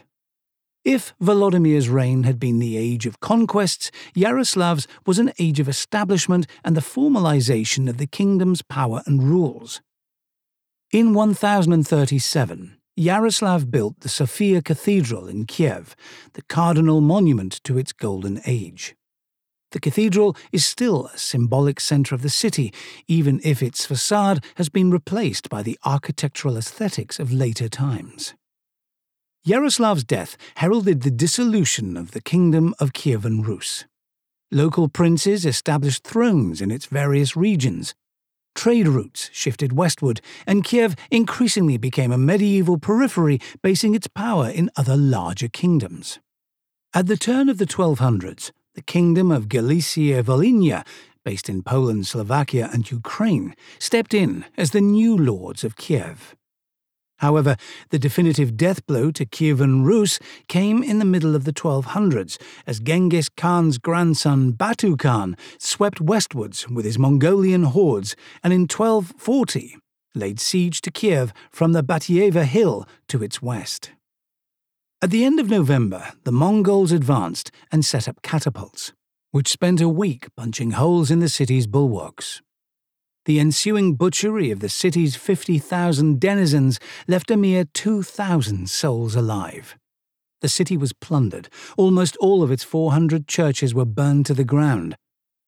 If 0.83 1.13
Volodymyr's 1.21 1.87
reign 1.87 2.23
had 2.23 2.39
been 2.41 2.59
the 2.59 2.75
age 2.75 3.05
of 3.05 3.21
conquests, 3.21 3.89
Yaroslav's 4.15 4.85
was 5.05 5.17
an 5.17 5.31
age 5.39 5.61
of 5.61 5.69
establishment 5.69 6.45
and 6.65 6.75
the 6.75 6.81
formalization 6.81 7.87
of 7.87 7.97
the 7.97 8.07
kingdom's 8.07 8.61
power 8.61 9.01
and 9.05 9.23
rules. 9.23 9.81
In 10.91 11.13
1037, 11.13 12.77
Yaroslav 12.97 13.71
built 13.71 14.01
the 14.01 14.09
Sophia 14.09 14.61
Cathedral 14.61 15.29
in 15.29 15.45
Kiev, 15.45 15.95
the 16.33 16.43
cardinal 16.43 16.99
monument 16.99 17.63
to 17.63 17.77
its 17.77 17.93
golden 17.93 18.41
age. 18.45 18.93
The 19.71 19.79
cathedral 19.79 20.35
is 20.51 20.65
still 20.65 21.07
a 21.07 21.17
symbolic 21.17 21.79
centre 21.79 22.13
of 22.13 22.23
the 22.23 22.29
city, 22.29 22.73
even 23.07 23.39
if 23.43 23.63
its 23.63 23.85
facade 23.85 24.43
has 24.55 24.67
been 24.67 24.91
replaced 24.91 25.49
by 25.49 25.63
the 25.63 25.79
architectural 25.85 26.57
aesthetics 26.57 27.19
of 27.19 27.31
later 27.31 27.69
times. 27.69 28.35
Yaroslav's 29.45 30.05
death 30.05 30.37
heralded 30.55 31.01
the 31.01 31.11
dissolution 31.11 31.97
of 31.97 32.11
the 32.11 32.21
kingdom 32.21 32.73
of 32.79 32.93
Kievan 32.93 33.45
Rus. 33.45 33.83
Local 34.51 34.87
princes 34.87 35.45
established 35.45 36.05
thrones 36.05 36.61
in 36.61 36.71
its 36.71 36.85
various 36.85 37.35
regions. 37.35 37.93
Trade 38.55 38.87
routes 38.87 39.29
shifted 39.33 39.73
westward, 39.73 40.21
and 40.47 40.63
Kiev 40.63 40.95
increasingly 41.11 41.75
became 41.75 42.13
a 42.13 42.17
medieval 42.17 42.77
periphery 42.77 43.41
basing 43.61 43.95
its 43.95 44.07
power 44.07 44.47
in 44.47 44.69
other 44.77 44.95
larger 44.95 45.49
kingdoms. 45.49 46.19
At 46.93 47.07
the 47.07 47.17
turn 47.17 47.49
of 47.49 47.57
the 47.57 47.65
1200s, 47.65 48.51
the 48.75 48.81
Kingdom 48.81 49.29
of 49.29 49.49
Galicia 49.49 50.23
Volhynia, 50.23 50.85
based 51.25 51.49
in 51.49 51.63
Poland, 51.63 52.07
Slovakia, 52.07 52.69
and 52.71 52.89
Ukraine, 52.89 53.55
stepped 53.77 54.13
in 54.13 54.45
as 54.55 54.71
the 54.71 54.79
new 54.79 55.17
lords 55.17 55.65
of 55.65 55.75
Kiev. 55.75 56.33
However, 57.23 57.55
the 57.89 57.97
definitive 57.97 58.57
death 58.57 58.85
blow 58.85 59.09
to 59.11 59.25
Kievan 59.25 59.85
Rus 59.85 60.19
came 60.49 60.83
in 60.83 60.99
the 60.99 61.05
middle 61.05 61.37
of 61.37 61.45
the 61.45 61.53
1200s 61.53 62.37
as 62.67 62.81
Genghis 62.81 63.29
Khan's 63.29 63.77
grandson 63.77 64.51
Batu 64.51 64.97
Khan 64.97 65.37
swept 65.57 66.01
westwards 66.01 66.67
with 66.67 66.83
his 66.83 66.99
Mongolian 66.99 67.63
hordes 67.63 68.17
and 68.43 68.51
in 68.51 68.63
1240 68.63 69.77
laid 70.13 70.41
siege 70.41 70.81
to 70.81 70.91
Kiev 70.91 71.31
from 71.49 71.71
the 71.71 71.81
Batyeva 71.81 72.43
Hill 72.43 72.85
to 73.07 73.23
its 73.23 73.41
west. 73.41 73.91
At 75.01 75.09
the 75.09 75.23
end 75.23 75.39
of 75.39 75.49
November, 75.49 76.11
the 76.25 76.33
Mongols 76.33 76.91
advanced 76.91 77.51
and 77.71 77.85
set 77.85 78.09
up 78.09 78.21
catapults, 78.21 78.91
which 79.31 79.47
spent 79.47 79.79
a 79.79 79.87
week 79.87 80.27
punching 80.35 80.71
holes 80.71 81.09
in 81.09 81.19
the 81.19 81.29
city's 81.29 81.67
bulwarks. 81.67 82.41
The 83.25 83.39
ensuing 83.39 83.95
butchery 83.95 84.51
of 84.51 84.59
the 84.59 84.67
city's 84.67 85.15
50,000 85.15 86.19
denizens 86.19 86.79
left 87.07 87.31
a 87.31 87.37
mere 87.37 87.63
2,000 87.63 88.69
souls 88.69 89.15
alive. 89.15 89.77
The 90.41 90.49
city 90.49 90.75
was 90.75 90.91
plundered, 90.91 91.47
almost 91.77 92.17
all 92.17 92.43
of 92.43 92.51
its 92.51 92.65
400 92.65 93.29
churches 93.29 93.73
were 93.73 93.85
burned 93.85 94.25
to 94.25 94.33
the 94.33 94.43
ground, 94.43 94.97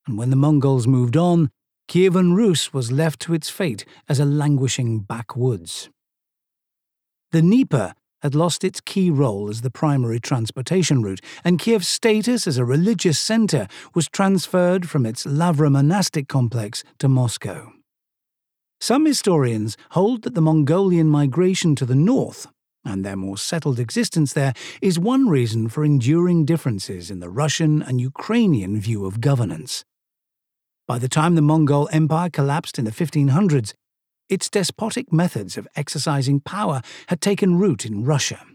and 0.07 0.17
when 0.17 0.29
the 0.29 0.37
Mongols 0.37 0.87
moved 0.87 1.17
on, 1.17 1.49
Kievan 1.89 2.33
Rus 2.33 2.73
was 2.73 2.93
left 2.93 3.19
to 3.21 3.33
its 3.33 3.49
fate 3.49 3.83
as 4.07 4.21
a 4.21 4.25
languishing 4.25 4.99
backwoods. 4.99 5.89
The 7.33 7.41
Dnieper 7.41 7.93
had 8.25 8.33
lost 8.33 8.63
its 8.63 8.81
key 8.81 9.11
role 9.11 9.49
as 9.49 9.61
the 9.61 9.69
primary 9.69 10.19
transportation 10.19 11.03
route, 11.03 11.21
and 11.43 11.59
Kiev's 11.59 11.87
status 11.87 12.47
as 12.47 12.57
a 12.57 12.65
religious 12.65 13.19
centre 13.19 13.67
was 13.93 14.09
transferred 14.09 14.89
from 14.89 15.05
its 15.05 15.27
Lavra 15.27 15.69
monastic 15.69 16.27
complex 16.27 16.83
to 16.97 17.07
Moscow. 17.07 17.71
Some 18.81 19.05
historians 19.05 19.77
hold 19.91 20.23
that 20.23 20.33
the 20.33 20.41
Mongolian 20.41 21.07
migration 21.07 21.75
to 21.75 21.85
the 21.85 21.93
north 21.93 22.47
and 22.83 23.05
their 23.05 23.15
more 23.15 23.37
settled 23.37 23.79
existence 23.79 24.33
there 24.33 24.53
is 24.81 24.97
one 24.97 25.29
reason 25.29 25.69
for 25.69 25.85
enduring 25.85 26.45
differences 26.45 27.11
in 27.11 27.19
the 27.19 27.29
Russian 27.29 27.83
and 27.83 28.01
Ukrainian 28.01 28.79
view 28.79 29.05
of 29.05 29.21
governance. 29.21 29.85
By 30.87 30.97
the 30.97 31.09
time 31.09 31.35
the 31.35 31.43
Mongol 31.43 31.89
Empire 31.91 32.31
collapsed 32.31 32.79
in 32.79 32.85
the 32.85 32.91
1500s, 32.91 33.73
its 34.29 34.49
despotic 34.49 35.11
methods 35.11 35.57
of 35.57 35.67
exercising 35.75 36.39
power 36.39 36.81
had 37.07 37.21
taken 37.21 37.57
root 37.57 37.85
in 37.85 38.03
Russia. 38.05 38.45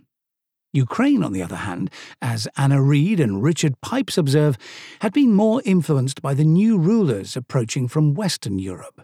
Ukraine, 0.73 1.25
on 1.25 1.33
the 1.33 1.43
other 1.43 1.57
hand, 1.57 1.91
as 2.23 2.47
Anna 2.57 2.81
Reid 2.81 3.19
and 3.19 3.43
Richard 3.43 3.81
Pipes 3.81 4.17
observe, 4.17 4.57
had 5.01 5.13
been 5.13 5.35
more 5.35 5.61
influenced 5.65 6.23
by 6.23 6.33
the 6.33 6.45
new 6.45 6.79
rulers 6.79 7.37
approaching 7.37 7.89
from 7.89 8.15
Western 8.15 8.59
Europe. 8.59 9.03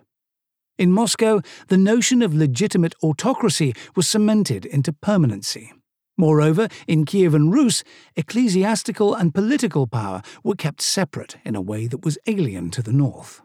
In 0.78 0.92
Moscow, 0.92 1.40
the 1.68 1.78
notion 1.78 2.23
of 2.23 2.35
legitimate 2.35 2.94
autocracy 3.02 3.75
was 3.96 4.06
cemented 4.06 4.64
into 4.64 4.92
permanency. 4.92 5.73
Moreover, 6.18 6.68
in 6.87 7.04
Kievan 7.04 7.52
Rus, 7.52 7.82
ecclesiastical 8.14 9.14
and 9.14 9.35
political 9.35 9.87
power 9.87 10.23
were 10.44 10.54
kept 10.54 10.80
separate 10.80 11.37
in 11.44 11.56
a 11.56 11.61
way 11.61 11.87
that 11.87 12.04
was 12.04 12.18
alien 12.26 12.70
to 12.70 12.82
the 12.82 12.92
north. 12.92 13.42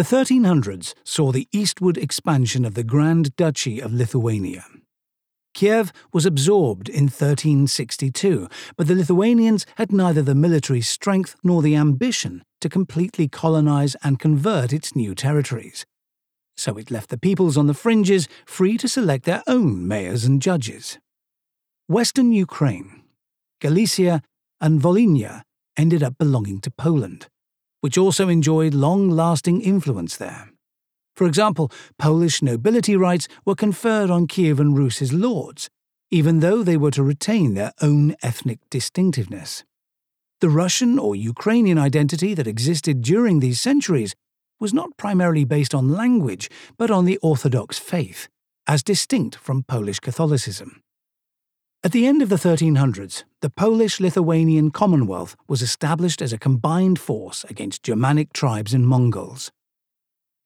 The 0.00 0.16
1300s 0.16 0.94
saw 1.04 1.30
the 1.30 1.46
eastward 1.52 1.98
expansion 1.98 2.64
of 2.64 2.72
the 2.72 2.82
Grand 2.82 3.36
Duchy 3.36 3.80
of 3.80 3.92
Lithuania. 3.92 4.64
Kiev 5.52 5.92
was 6.10 6.24
absorbed 6.24 6.88
in 6.88 7.04
1362, 7.04 8.48
but 8.78 8.86
the 8.86 8.94
Lithuanians 8.94 9.66
had 9.76 9.92
neither 9.92 10.22
the 10.22 10.34
military 10.34 10.80
strength 10.80 11.36
nor 11.44 11.60
the 11.60 11.76
ambition 11.76 12.42
to 12.62 12.70
completely 12.70 13.28
colonize 13.28 13.94
and 14.02 14.18
convert 14.18 14.72
its 14.72 14.96
new 14.96 15.14
territories. 15.14 15.84
So 16.56 16.78
it 16.78 16.90
left 16.90 17.10
the 17.10 17.18
peoples 17.18 17.58
on 17.58 17.66
the 17.66 17.74
fringes 17.74 18.26
free 18.46 18.78
to 18.78 18.88
select 18.88 19.26
their 19.26 19.42
own 19.46 19.86
mayors 19.86 20.24
and 20.24 20.40
judges. 20.40 20.96
Western 21.88 22.32
Ukraine, 22.32 23.02
Galicia, 23.60 24.22
and 24.62 24.80
Volhynia 24.80 25.42
ended 25.76 26.02
up 26.02 26.16
belonging 26.16 26.60
to 26.60 26.70
Poland 26.70 27.28
which 27.80 27.98
also 27.98 28.28
enjoyed 28.28 28.74
long 28.74 29.08
lasting 29.10 29.60
influence 29.60 30.16
there. 30.16 30.50
For 31.16 31.26
example, 31.26 31.70
Polish 31.98 32.42
nobility 32.42 32.96
rights 32.96 33.28
were 33.44 33.54
conferred 33.54 34.10
on 34.10 34.26
Kievan 34.26 34.76
Rus's 34.76 35.12
lords, 35.12 35.68
even 36.10 36.40
though 36.40 36.62
they 36.62 36.76
were 36.76 36.90
to 36.92 37.02
retain 37.02 37.54
their 37.54 37.72
own 37.80 38.16
ethnic 38.22 38.58
distinctiveness. 38.70 39.64
The 40.40 40.48
Russian 40.48 40.98
or 40.98 41.14
Ukrainian 41.14 41.76
identity 41.78 42.32
that 42.34 42.46
existed 42.46 43.02
during 43.02 43.40
these 43.40 43.60
centuries 43.60 44.14
was 44.58 44.72
not 44.72 44.96
primarily 44.96 45.44
based 45.44 45.74
on 45.74 45.92
language, 45.92 46.50
but 46.78 46.90
on 46.90 47.04
the 47.04 47.18
Orthodox 47.18 47.78
faith, 47.78 48.28
as 48.66 48.82
distinct 48.82 49.36
from 49.36 49.62
Polish 49.62 50.00
Catholicism. 50.00 50.82
At 51.82 51.92
the 51.92 52.06
end 52.06 52.20
of 52.20 52.28
the 52.28 52.36
1300s, 52.36 53.24
the 53.40 53.48
Polish 53.48 54.00
Lithuanian 54.00 54.70
Commonwealth 54.70 55.34
was 55.48 55.62
established 55.62 56.20
as 56.20 56.30
a 56.30 56.38
combined 56.38 56.98
force 56.98 57.42
against 57.48 57.82
Germanic 57.82 58.34
tribes 58.34 58.74
and 58.74 58.86
Mongols. 58.86 59.50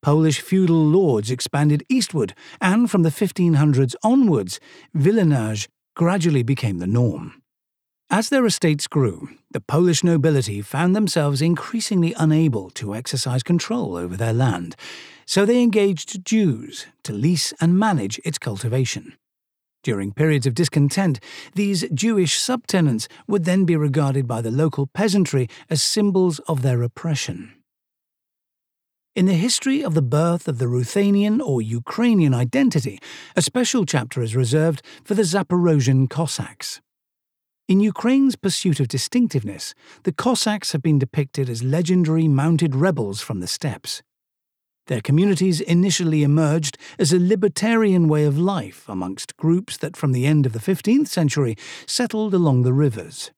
Polish 0.01 0.41
feudal 0.41 0.87
lords 0.87 1.33
expanded 1.33 1.83
eastward, 1.89 2.37
and 2.61 2.89
from 2.89 3.03
the 3.03 3.11
1500s 3.11 3.97
onwards, 4.05 4.61
villeinage 4.97 5.67
gradually 5.97 6.45
became 6.45 6.79
the 6.79 6.87
norm. 6.87 7.43
As 8.11 8.29
their 8.29 8.47
estates 8.47 8.87
grew, 8.87 9.29
the 9.51 9.61
Polish 9.61 10.05
nobility 10.05 10.63
found 10.63 10.95
themselves 10.95 11.43
increasingly 11.43 12.15
unable 12.17 12.71
to 12.71 12.95
exercise 12.95 13.43
control 13.43 13.97
over 13.97 14.17
their 14.17 14.33
land, 14.33 14.77
so 15.27 15.45
they 15.45 15.63
engaged 15.63 16.25
Jews 16.25 16.87
to 17.03 17.13
lease 17.13 17.53
and 17.61 17.77
manage 17.77 18.21
its 18.25 18.39
cultivation. 18.39 19.15
During 19.85 20.13
periods 20.13 20.47
of 20.47 20.55
discontent, 20.55 21.21
these 21.55 21.85
Jewish 21.93 22.39
subtenants 22.39 23.07
would 23.29 23.45
then 23.45 23.67
be 23.67 23.77
regarded 23.77 24.27
by 24.27 24.41
the 24.41 24.51
local 24.51 24.87
peasantry 24.87 25.47
as 25.69 25.83
symbols 25.83 26.39
of 26.49 26.63
their 26.63 26.83
oppression. 26.83 27.53
In 29.15 29.27
the 29.27 29.35
history 29.35 29.85
of 29.85 29.93
the 29.93 30.01
birth 30.01 30.49
of 30.49 30.57
the 30.57 30.69
Ruthenian 30.69 31.39
or 31.43 31.61
Ukrainian 31.61 32.33
identity, 32.33 32.99
a 33.37 33.43
special 33.43 33.85
chapter 33.85 34.23
is 34.23 34.35
reserved 34.35 34.81
for 35.05 35.13
the 35.13 35.23
Zaporozhian 35.23 36.09
Cossacks. 36.09 36.81
In 37.69 37.81
Ukraine's 37.81 38.37
pursuit 38.37 38.81
of 38.81 38.89
distinctiveness, 38.89 39.75
the 40.05 40.13
Cossacks 40.13 40.73
have 40.73 40.83
been 40.83 40.99
depicted 40.99 41.51
as 41.51 41.63
legendary 41.63 42.27
mounted 42.27 42.75
rebels 42.75 43.21
from 43.21 43.41
the 43.41 43.47
steppes. 43.47 44.03
Their 44.87 45.01
communities 45.01 45.61
initially 45.63 46.23
emerged 46.23 46.77
as 46.99 47.13
a 47.13 47.19
libertarian 47.19 48.07
way 48.07 48.25
of 48.25 48.39
life 48.39 48.87
amongst 48.89 49.37
groups 49.39 49.79
that 49.79 49.97
from 49.97 50.13
the 50.13 50.27
end 50.27 50.45
of 50.45 50.53
the 50.53 50.59
15th 50.59 51.09
century 51.09 51.57
settled 51.87 52.35
along 52.35 52.63
the 52.63 52.75
rivers. 52.75 53.31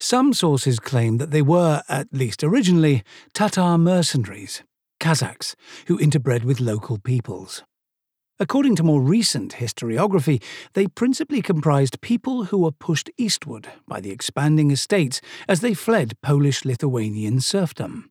Some 0.00 0.32
sources 0.32 0.80
claim 0.80 1.18
that 1.18 1.30
they 1.30 1.42
were, 1.42 1.82
at 1.88 2.08
least 2.12 2.42
originally, 2.42 3.04
Tatar 3.32 3.78
mercenaries, 3.78 4.64
Kazakhs, 4.98 5.54
who 5.86 5.98
interbred 5.98 6.42
with 6.42 6.58
local 6.58 6.98
peoples. 6.98 7.62
According 8.40 8.74
to 8.76 8.82
more 8.82 9.02
recent 9.02 9.52
historiography, 9.52 10.42
they 10.72 10.86
principally 10.86 11.42
comprised 11.42 12.00
people 12.00 12.44
who 12.44 12.58
were 12.58 12.72
pushed 12.72 13.10
eastward 13.18 13.68
by 13.86 14.00
the 14.00 14.10
expanding 14.10 14.70
estates 14.70 15.20
as 15.46 15.60
they 15.60 15.74
fled 15.74 16.14
Polish 16.22 16.64
Lithuanian 16.64 17.40
serfdom. 17.40 18.09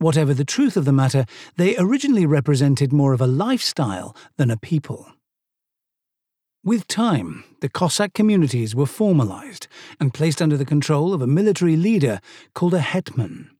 Whatever 0.00 0.32
the 0.32 0.44
truth 0.44 0.76
of 0.76 0.84
the 0.84 0.92
matter, 0.92 1.24
they 1.56 1.76
originally 1.76 2.24
represented 2.24 2.92
more 2.92 3.12
of 3.12 3.20
a 3.20 3.26
lifestyle 3.26 4.14
than 4.36 4.48
a 4.48 4.56
people. 4.56 5.12
With 6.64 6.86
time, 6.86 7.42
the 7.60 7.68
Cossack 7.68 8.14
communities 8.14 8.76
were 8.76 8.86
formalized 8.86 9.66
and 9.98 10.14
placed 10.14 10.40
under 10.40 10.56
the 10.56 10.64
control 10.64 11.14
of 11.14 11.22
a 11.22 11.26
military 11.26 11.76
leader 11.76 12.20
called 12.54 12.74
a 12.74 12.80
hetman. 12.80 13.50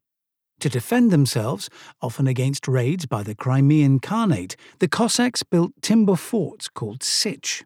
To 0.61 0.69
defend 0.69 1.11
themselves, 1.11 1.69
often 2.01 2.27
against 2.27 2.67
raids 2.67 3.05
by 3.05 3.23
the 3.23 3.35
Crimean 3.35 3.99
Khanate, 3.99 4.55
the 4.79 4.87
Cossacks 4.87 5.43
built 5.43 5.71
timber 5.81 6.15
forts 6.15 6.69
called 6.69 7.03
Sich, 7.03 7.65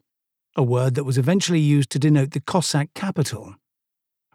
a 0.56 0.64
word 0.64 0.96
that 0.96 1.04
was 1.04 1.18
eventually 1.18 1.60
used 1.60 1.92
to 1.92 2.00
denote 2.00 2.32
the 2.32 2.42
Cossack 2.42 2.94
capital. 2.96 3.56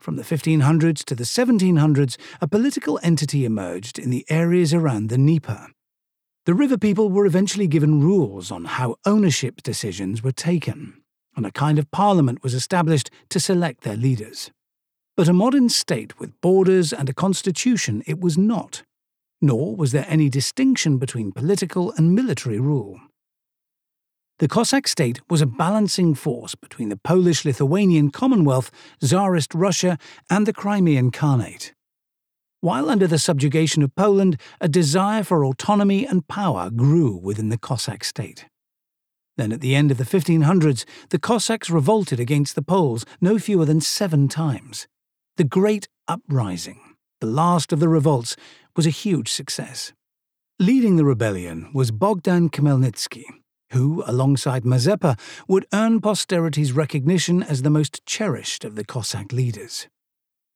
From 0.00 0.16
the 0.16 0.22
1500s 0.22 1.04
to 1.04 1.14
the 1.14 1.24
1700s, 1.24 2.16
a 2.40 2.48
political 2.48 3.00
entity 3.02 3.44
emerged 3.44 3.98
in 3.98 4.10
the 4.10 4.24
areas 4.28 4.72
around 4.72 5.08
the 5.08 5.16
Dnieper. 5.16 5.68
The 6.46 6.54
river 6.54 6.78
people 6.78 7.10
were 7.10 7.26
eventually 7.26 7.66
given 7.66 8.00
rules 8.00 8.50
on 8.50 8.64
how 8.64 8.96
ownership 9.04 9.62
decisions 9.62 10.22
were 10.22 10.32
taken, 10.32 11.02
and 11.36 11.44
a 11.44 11.50
kind 11.50 11.78
of 11.78 11.90
parliament 11.90 12.42
was 12.42 12.54
established 12.54 13.10
to 13.30 13.40
select 13.40 13.82
their 13.82 13.96
leaders. 13.96 14.50
But 15.16 15.28
a 15.28 15.32
modern 15.32 15.68
state 15.68 16.18
with 16.20 16.40
borders 16.40 16.92
and 16.92 17.08
a 17.08 17.14
constitution 17.14 18.02
it 18.06 18.20
was 18.20 18.38
not, 18.38 18.84
nor 19.40 19.74
was 19.76 19.92
there 19.92 20.06
any 20.08 20.28
distinction 20.28 20.96
between 20.98 21.32
political 21.32 21.92
and 21.92 22.14
military 22.14 22.60
rule. 22.60 23.00
The 24.38 24.46
Cossack 24.46 24.86
state 24.86 25.20
was 25.28 25.42
a 25.42 25.46
balancing 25.46 26.14
force 26.14 26.54
between 26.54 26.90
the 26.90 26.96
Polish 26.96 27.44
Lithuanian 27.44 28.12
Commonwealth, 28.12 28.70
Tsarist 29.02 29.52
Russia, 29.52 29.98
and 30.30 30.46
the 30.46 30.52
Crimean 30.52 31.10
Khanate. 31.10 31.72
While 32.60 32.88
under 32.88 33.08
the 33.08 33.18
subjugation 33.18 33.82
of 33.82 33.96
Poland, 33.96 34.40
a 34.60 34.68
desire 34.68 35.24
for 35.24 35.44
autonomy 35.44 36.06
and 36.06 36.28
power 36.28 36.70
grew 36.70 37.16
within 37.16 37.48
the 37.48 37.58
Cossack 37.58 38.04
state. 38.04 38.46
Then, 39.36 39.50
at 39.50 39.60
the 39.60 39.74
end 39.74 39.90
of 39.90 39.98
the 39.98 40.04
1500s, 40.04 40.84
the 41.10 41.18
Cossacks 41.18 41.68
revolted 41.68 42.20
against 42.20 42.54
the 42.54 42.62
Poles 42.62 43.04
no 43.20 43.40
fewer 43.40 43.64
than 43.64 43.80
seven 43.80 44.28
times. 44.28 44.86
The 45.36 45.44
Great 45.44 45.88
Uprising, 46.06 46.80
the 47.20 47.26
last 47.26 47.72
of 47.72 47.80
the 47.80 47.88
revolts, 47.88 48.36
was 48.76 48.86
a 48.86 48.90
huge 48.90 49.32
success. 49.32 49.92
Leading 50.60 50.94
the 50.94 51.04
rebellion 51.04 51.70
was 51.72 51.90
Bogdan 51.90 52.50
Khmelnytsky, 52.50 53.24
who, 53.70 54.02
alongside 54.06 54.64
Mazepa, 54.64 55.18
would 55.46 55.66
earn 55.72 56.00
posterity's 56.00 56.72
recognition 56.72 57.42
as 57.42 57.62
the 57.62 57.70
most 57.70 58.04
cherished 58.06 58.64
of 58.64 58.74
the 58.74 58.84
Cossack 58.84 59.32
leaders. 59.32 59.88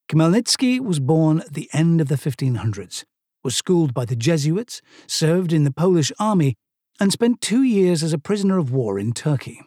Khmelnytsky 0.08 0.80
was 0.80 1.00
born 1.00 1.40
at 1.40 1.54
the 1.54 1.68
end 1.72 2.00
of 2.00 2.08
the 2.08 2.16
1500s, 2.16 3.04
was 3.42 3.56
schooled 3.56 3.94
by 3.94 4.04
the 4.04 4.16
Jesuits, 4.16 4.82
served 5.06 5.52
in 5.52 5.64
the 5.64 5.72
Polish 5.72 6.12
army, 6.18 6.54
and 7.00 7.12
spent 7.12 7.40
two 7.40 7.62
years 7.62 8.02
as 8.02 8.12
a 8.12 8.18
prisoner 8.18 8.58
of 8.58 8.72
war 8.72 8.98
in 8.98 9.12
Turkey. 9.12 9.60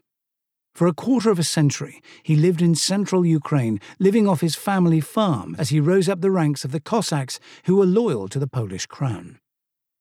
For 0.76 0.88
a 0.88 0.94
quarter 0.94 1.30
of 1.30 1.40
a 1.40 1.44
century, 1.44 2.02
he 2.22 2.36
lived 2.36 2.62
in 2.62 2.76
central 2.76 3.26
Ukraine, 3.26 3.80
living 3.98 4.28
off 4.28 4.42
his 4.42 4.56
family 4.56 5.00
farm 5.00 5.56
as 5.58 5.70
he 5.70 5.80
rose 5.80 6.10
up 6.10 6.20
the 6.20 6.32
ranks 6.32 6.66
of 6.66 6.72
the 6.72 6.82
Cossacks 6.82 7.40
who 7.64 7.78
were 7.78 7.86
loyal 7.86 8.28
to 8.28 8.40
the 8.40 8.48
Polish 8.48 8.86
crown. 8.86 9.40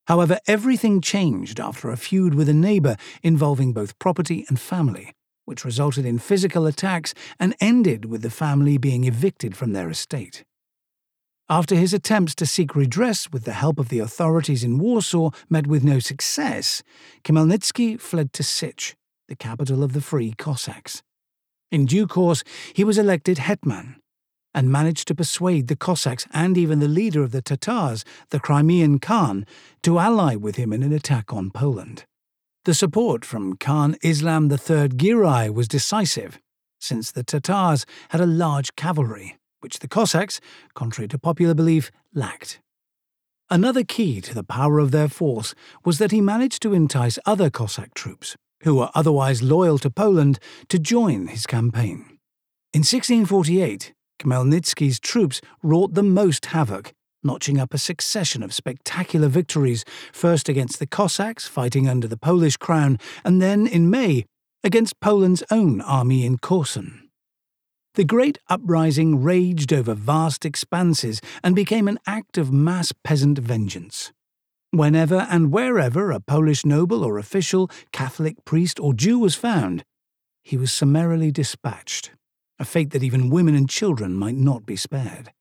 However, 0.07 0.38
everything 0.47 1.01
changed 1.01 1.59
after 1.59 1.90
a 1.90 1.97
feud 1.97 2.35
with 2.35 2.49
a 2.49 2.55
neighbour 2.55 2.97
involving 3.23 3.73
both 3.73 3.99
property 3.99 4.45
and 4.49 4.61
family, 4.61 5.12
which 5.45 5.64
resulted 5.64 6.05
in 6.05 6.19
physical 6.19 6.67
attacks 6.67 7.14
and 7.40 7.55
ended 7.61 8.05
with 8.05 8.23
the 8.23 8.31
family 8.31 8.77
being 8.77 9.05
evicted 9.05 9.57
from 9.57 9.73
their 9.73 9.88
estate. 9.88 10.45
After 11.49 11.75
his 11.75 11.93
attempts 11.93 12.35
to 12.37 12.47
seek 12.47 12.75
redress 12.75 13.31
with 13.31 13.45
the 13.45 13.53
help 13.53 13.79
of 13.79 13.90
the 13.90 13.99
authorities 13.99 14.64
in 14.64 14.79
Warsaw 14.79 15.31
met 15.51 15.67
with 15.67 15.85
no 15.85 15.99
success, 15.99 16.83
Khmelnytsky 17.23 18.01
fled 18.01 18.33
to 18.35 18.43
Sich, 18.43 18.97
the 19.29 19.37
capital 19.37 19.83
of 19.83 19.93
the 19.93 20.01
Free 20.01 20.33
Cossacks. 20.37 21.03
In 21.71 21.85
due 21.87 22.07
course, 22.07 22.45
he 22.73 22.85
was 22.85 22.97
elected 22.97 23.38
hetman 23.38 23.97
and 24.55 24.71
managed 24.71 25.09
to 25.09 25.14
persuade 25.14 25.67
the 25.67 25.77
Cossacks 25.77 26.27
and 26.33 26.57
even 26.57 26.79
the 26.79 26.88
leader 26.88 27.23
of 27.23 27.33
the 27.33 27.43
Tatars, 27.43 28.05
the 28.31 28.40
Crimean 28.40 28.99
Khan, 29.01 29.45
to 29.83 29.99
ally 29.99 30.37
with 30.37 30.57
him 30.57 30.73
in 30.73 30.83
an 30.83 30.93
attack 30.93 31.33
on 31.33 31.51
Poland. 31.51 32.05
The 32.64 32.75
support 32.75 33.25
from 33.25 33.57
Khan 33.57 33.97
Islam 34.03 34.51
III 34.51 34.88
Giray 34.88 35.53
was 35.53 35.69
decisive, 35.69 36.38
since 36.81 37.11
the 37.11 37.25
Tatars 37.25 37.85
had 38.11 38.21
a 38.21 38.27
large 38.27 38.77
cavalry, 38.77 39.37
which 39.61 39.81
the 39.81 39.88
Cossacks, 39.88 40.40
contrary 40.75 41.09
to 41.09 41.19
popular 41.19 41.55
belief, 41.55 41.90
lacked. 42.14 42.61
Another 43.51 43.85
key 43.85 44.21
to 44.21 44.35
the 44.35 44.45
power 44.45 44.79
of 44.79 44.90
their 44.90 45.09
force 45.09 45.55
was 45.85 45.99
that 45.99 46.11
he 46.11 46.21
managed 46.21 46.62
to 46.62 46.73
entice 46.73 47.19
other 47.27 47.51
Cossack 47.51 47.95
troops, 47.95 48.37
who 48.62 48.75
were 48.75 48.90
otherwise 48.95 49.43
loyal 49.43 49.79
to 49.79 49.90
Poland, 49.90 50.38
to 50.69 50.79
join 50.79 51.29
his 51.29 51.47
campaign. 51.47 52.19
In 52.73 52.81
1648, 52.81 53.93
Khmelnytsky's 54.18 55.00
troops 55.00 55.40
wrought 55.62 55.94
the 55.94 56.03
most 56.03 56.46
havoc, 56.46 56.92
notching 57.22 57.59
up 57.59 57.74
a 57.74 57.79
succession 57.79 58.42
of 58.42 58.55
spectacular 58.55 59.29
victories, 59.29 59.85
first 60.12 60.48
against 60.48 60.79
the 60.79 60.87
Cossacks 60.87 61.46
fighting 61.46 61.88
under 61.88 62.07
the 62.07 62.16
Polish 62.16 62.57
crown, 62.57 62.98
and 63.24 63.40
then, 63.40 63.66
in 63.66 63.90
May, 63.90 64.24
against 64.62 65.00
Poland's 65.00 65.42
own 65.50 65.81
army 65.81 66.24
in 66.24 66.38
Korsun. 66.38 67.00
The 67.94 68.05
great 68.05 68.38
uprising 68.48 69.22
raged 69.22 69.72
over 69.72 69.94
vast 69.94 70.44
expanses 70.44 71.20
and 71.44 71.55
became 71.55 71.87
an 71.87 72.00
act 72.07 72.37
of 72.37 72.53
mass 72.53 72.92
peasant 73.05 73.38
vengeance. 73.38 74.12
Whenever 74.72 75.29
and 75.31 75.53
wherever 75.53 76.11
a 76.11 76.18
Polish 76.18 76.66
noble 76.66 77.05
or 77.05 77.18
official, 77.18 77.70
Catholic 77.92 78.44
priest 78.44 78.81
or 78.81 78.94
Jew 78.94 79.20
was 79.20 79.37
found, 79.37 79.85
he 80.42 80.57
was 80.57 80.72
summarily 80.72 81.31
dispatched, 81.31 82.11
a 82.59 82.64
fate 82.64 82.90
that 82.90 83.03
even 83.03 83.31
women 83.31 83.55
and 83.55 83.69
children 83.69 84.14
might 84.14 84.37
not 84.37 84.67
be 84.67 84.77
spared. 84.77 85.33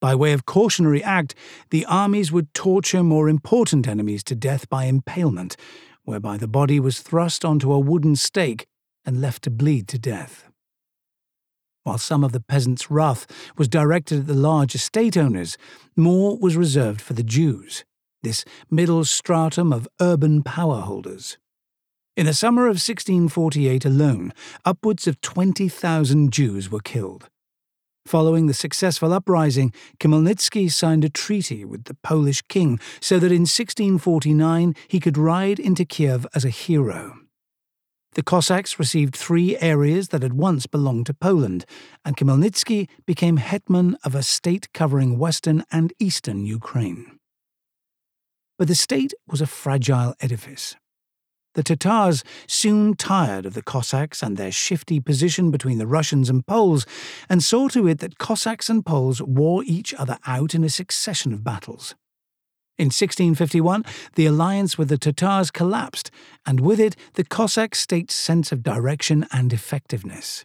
By 0.00 0.14
way 0.14 0.32
of 0.32 0.44
cautionary 0.44 1.02
act, 1.02 1.34
the 1.70 1.86
armies 1.86 2.30
would 2.30 2.52
torture 2.52 3.02
more 3.02 3.28
important 3.28 3.88
enemies 3.88 4.22
to 4.24 4.34
death 4.34 4.68
by 4.68 4.84
impalement, 4.84 5.56
whereby 6.04 6.36
the 6.36 6.48
body 6.48 6.78
was 6.78 7.00
thrust 7.00 7.44
onto 7.44 7.72
a 7.72 7.78
wooden 7.78 8.14
stake 8.16 8.66
and 9.06 9.20
left 9.20 9.42
to 9.44 9.50
bleed 9.50 9.88
to 9.88 9.98
death. 9.98 10.48
While 11.84 11.98
some 11.98 12.24
of 12.24 12.32
the 12.32 12.40
peasants' 12.40 12.90
wrath 12.90 13.26
was 13.56 13.68
directed 13.68 14.20
at 14.20 14.26
the 14.26 14.34
large 14.34 14.74
estate 14.74 15.16
owners, 15.16 15.56
more 15.96 16.38
was 16.38 16.56
reserved 16.56 17.00
for 17.00 17.12
the 17.12 17.22
Jews, 17.22 17.84
this 18.22 18.44
middle 18.70 19.04
stratum 19.04 19.72
of 19.72 19.88
urban 20.00 20.42
power 20.42 20.80
holders. 20.80 21.38
In 22.16 22.26
the 22.26 22.32
summer 22.32 22.66
of 22.66 22.76
1648 22.76 23.84
alone, 23.84 24.32
upwards 24.64 25.08
of 25.08 25.20
20,000 25.20 26.32
Jews 26.32 26.70
were 26.70 26.78
killed. 26.78 27.28
Following 28.06 28.46
the 28.46 28.54
successful 28.54 29.12
uprising, 29.12 29.72
Khmelnytsky 29.98 30.70
signed 30.70 31.04
a 31.04 31.08
treaty 31.08 31.64
with 31.64 31.84
the 31.84 31.96
Polish 32.04 32.40
king 32.42 32.78
so 33.00 33.18
that 33.18 33.32
in 33.32 33.48
1649 33.48 34.76
he 34.86 35.00
could 35.00 35.18
ride 35.18 35.58
into 35.58 35.84
Kiev 35.84 36.24
as 36.36 36.44
a 36.44 36.50
hero. 36.50 37.16
The 38.12 38.22
Cossacks 38.22 38.78
received 38.78 39.16
three 39.16 39.58
areas 39.58 40.10
that 40.10 40.22
had 40.22 40.34
once 40.34 40.68
belonged 40.68 41.06
to 41.06 41.14
Poland, 41.14 41.66
and 42.04 42.16
Khmelnytsky 42.16 42.88
became 43.06 43.38
hetman 43.38 43.96
of 44.04 44.14
a 44.14 44.22
state 44.22 44.72
covering 44.72 45.18
western 45.18 45.64
and 45.72 45.92
eastern 45.98 46.46
Ukraine. 46.46 47.18
But 48.56 48.68
the 48.68 48.76
state 48.76 49.14
was 49.26 49.40
a 49.40 49.48
fragile 49.48 50.14
edifice. 50.20 50.76
The 51.54 51.62
Tatars 51.62 52.24
soon 52.48 52.94
tired 52.94 53.46
of 53.46 53.54
the 53.54 53.62
Cossacks 53.62 54.22
and 54.22 54.36
their 54.36 54.50
shifty 54.50 54.98
position 54.98 55.50
between 55.52 55.78
the 55.78 55.86
Russians 55.86 56.28
and 56.28 56.44
Poles, 56.44 56.84
and 57.28 57.42
saw 57.42 57.68
to 57.68 57.86
it 57.86 58.00
that 58.00 58.18
Cossacks 58.18 58.68
and 58.68 58.84
Poles 58.84 59.22
wore 59.22 59.62
each 59.64 59.94
other 59.94 60.18
out 60.26 60.54
in 60.54 60.64
a 60.64 60.68
succession 60.68 61.32
of 61.32 61.44
battles. 61.44 61.94
In 62.76 62.86
1651, 62.86 63.84
the 64.16 64.26
alliance 64.26 64.76
with 64.76 64.88
the 64.88 64.98
Tatars 64.98 65.52
collapsed, 65.52 66.10
and 66.44 66.58
with 66.58 66.80
it 66.80 66.96
the 67.14 67.22
Cossack 67.22 67.76
state's 67.76 68.16
sense 68.16 68.50
of 68.50 68.64
direction 68.64 69.24
and 69.30 69.52
effectiveness. 69.52 70.44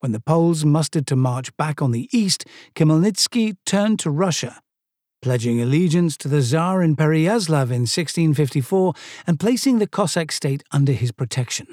When 0.00 0.12
the 0.12 0.20
Poles 0.20 0.64
mustered 0.64 1.06
to 1.08 1.16
march 1.16 1.54
back 1.58 1.82
on 1.82 1.90
the 1.90 2.08
east, 2.10 2.46
Khmelnytsky 2.74 3.56
turned 3.66 3.98
to 3.98 4.10
Russia, 4.10 4.60
pledging 5.26 5.60
allegiance 5.60 6.16
to 6.16 6.28
the 6.28 6.40
Tsar 6.40 6.84
in 6.84 6.94
Pereyaslav 6.94 7.72
in 7.72 7.82
1654 7.82 8.94
and 9.26 9.40
placing 9.40 9.80
the 9.80 9.88
Cossack 9.88 10.30
state 10.30 10.62
under 10.70 10.92
his 10.92 11.10
protection. 11.10 11.66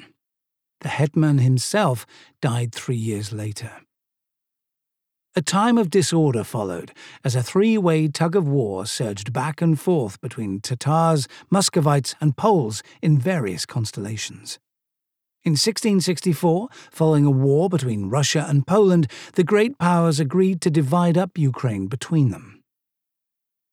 The 0.80 0.88
hetman 0.88 1.38
himself 1.38 2.08
died 2.42 2.74
three 2.74 2.96
years 2.96 3.32
later. 3.32 3.70
A 5.36 5.44
time 5.44 5.78
of 5.78 5.92
disorder 5.92 6.44
followed 6.44 6.94
as 7.24 7.36
a 7.36 7.44
three 7.44 7.78
way 7.78 8.08
tug 8.08 8.36
of 8.36 8.48
war 8.48 8.88
surged 8.88 9.32
back 9.32 9.62
and 9.62 9.80
forth 9.80 10.20
between 10.20 10.60
Tatars, 10.60 11.28
Muscovites, 11.52 12.16
and 12.20 12.36
Poles 12.36 12.82
in 13.04 13.20
various 13.20 13.68
constellations. 13.68 14.58
In 15.44 15.52
1664, 15.52 16.70
following 16.90 17.26
a 17.26 17.30
war 17.30 17.70
between 17.70 18.10
Russia 18.10 18.48
and 18.50 18.66
Poland, 18.66 19.12
the 19.34 19.44
great 19.44 19.78
powers 19.78 20.20
agreed 20.20 20.60
to 20.62 20.72
divide 20.72 21.20
up 21.20 21.38
Ukraine 21.38 21.86
between 21.86 22.32
them. 22.32 22.53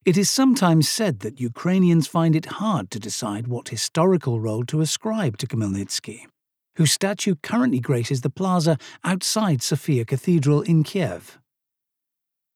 It 0.06 0.16
is 0.16 0.30
sometimes 0.30 0.88
said 0.88 1.20
that 1.20 1.40
Ukrainians 1.40 2.06
find 2.06 2.34
it 2.34 2.46
hard 2.46 2.90
to 2.90 2.98
decide 2.98 3.46
what 3.46 3.68
historical 3.68 4.40
role 4.40 4.64
to 4.64 4.80
ascribe 4.80 5.36
to 5.38 5.46
Khmelnytsky, 5.46 6.24
whose 6.76 6.92
statue 6.92 7.34
currently 7.42 7.80
graces 7.80 8.22
the 8.22 8.30
plaza 8.30 8.78
outside 9.04 9.62
Sophia 9.62 10.06
Cathedral 10.06 10.62
in 10.62 10.84
Kiev. 10.84 11.38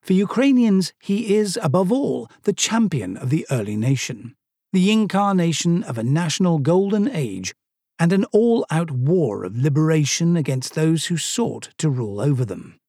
For 0.01 0.15
Ukrainians, 0.15 0.95
he 0.99 1.35
is, 1.35 1.59
above 1.63 1.93
all, 1.93 2.31
the 2.45 2.55
champion 2.55 3.19
of 3.19 3.29
the 3.29 3.47
early 3.51 3.77
nation, 3.77 4.35
the 4.73 4.91
incarnation 4.91 5.83
of 5.83 5.99
a 5.99 6.03
national 6.03 6.61
golden 6.61 7.11
age 7.11 7.55
and 7.99 8.11
an 8.11 8.25
all 8.33 8.65
out 8.71 8.91
war 8.91 9.45
of 9.45 9.57
liberation 9.57 10.35
against 10.35 10.75
those 10.75 11.07
who 11.07 11.19
sought 11.19 11.75
to 11.77 11.91
rule 11.91 12.23
over 12.23 12.47
them. 12.47 12.81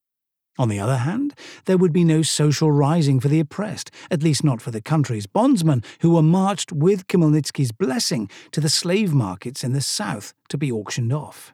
On 0.58 0.70
the 0.70 0.80
other 0.80 0.98
hand, 0.98 1.34
there 1.66 1.78
would 1.78 1.92
be 1.92 2.06
no 2.06 2.22
social 2.22 2.72
rising 2.72 3.20
for 3.20 3.28
the 3.28 3.42
oppressed, 3.42 3.92
at 4.10 4.24
least 4.24 4.44
not 4.44 4.62
for 4.62 4.72
the 4.72 4.82
country's 4.82 5.28
bondsmen, 5.28 5.84
who 6.00 6.12
were 6.12 6.22
marched 6.22 6.72
with 6.72 7.08
Khmelnytsky's 7.08 7.74
blessing 7.74 8.30
to 8.52 8.62
the 8.62 8.70
slave 8.70 9.14
markets 9.14 9.64
in 9.64 9.74
the 9.74 9.82
south 9.82 10.34
to 10.50 10.58
be 10.58 10.72
auctioned 10.72 11.12
off. 11.12 11.54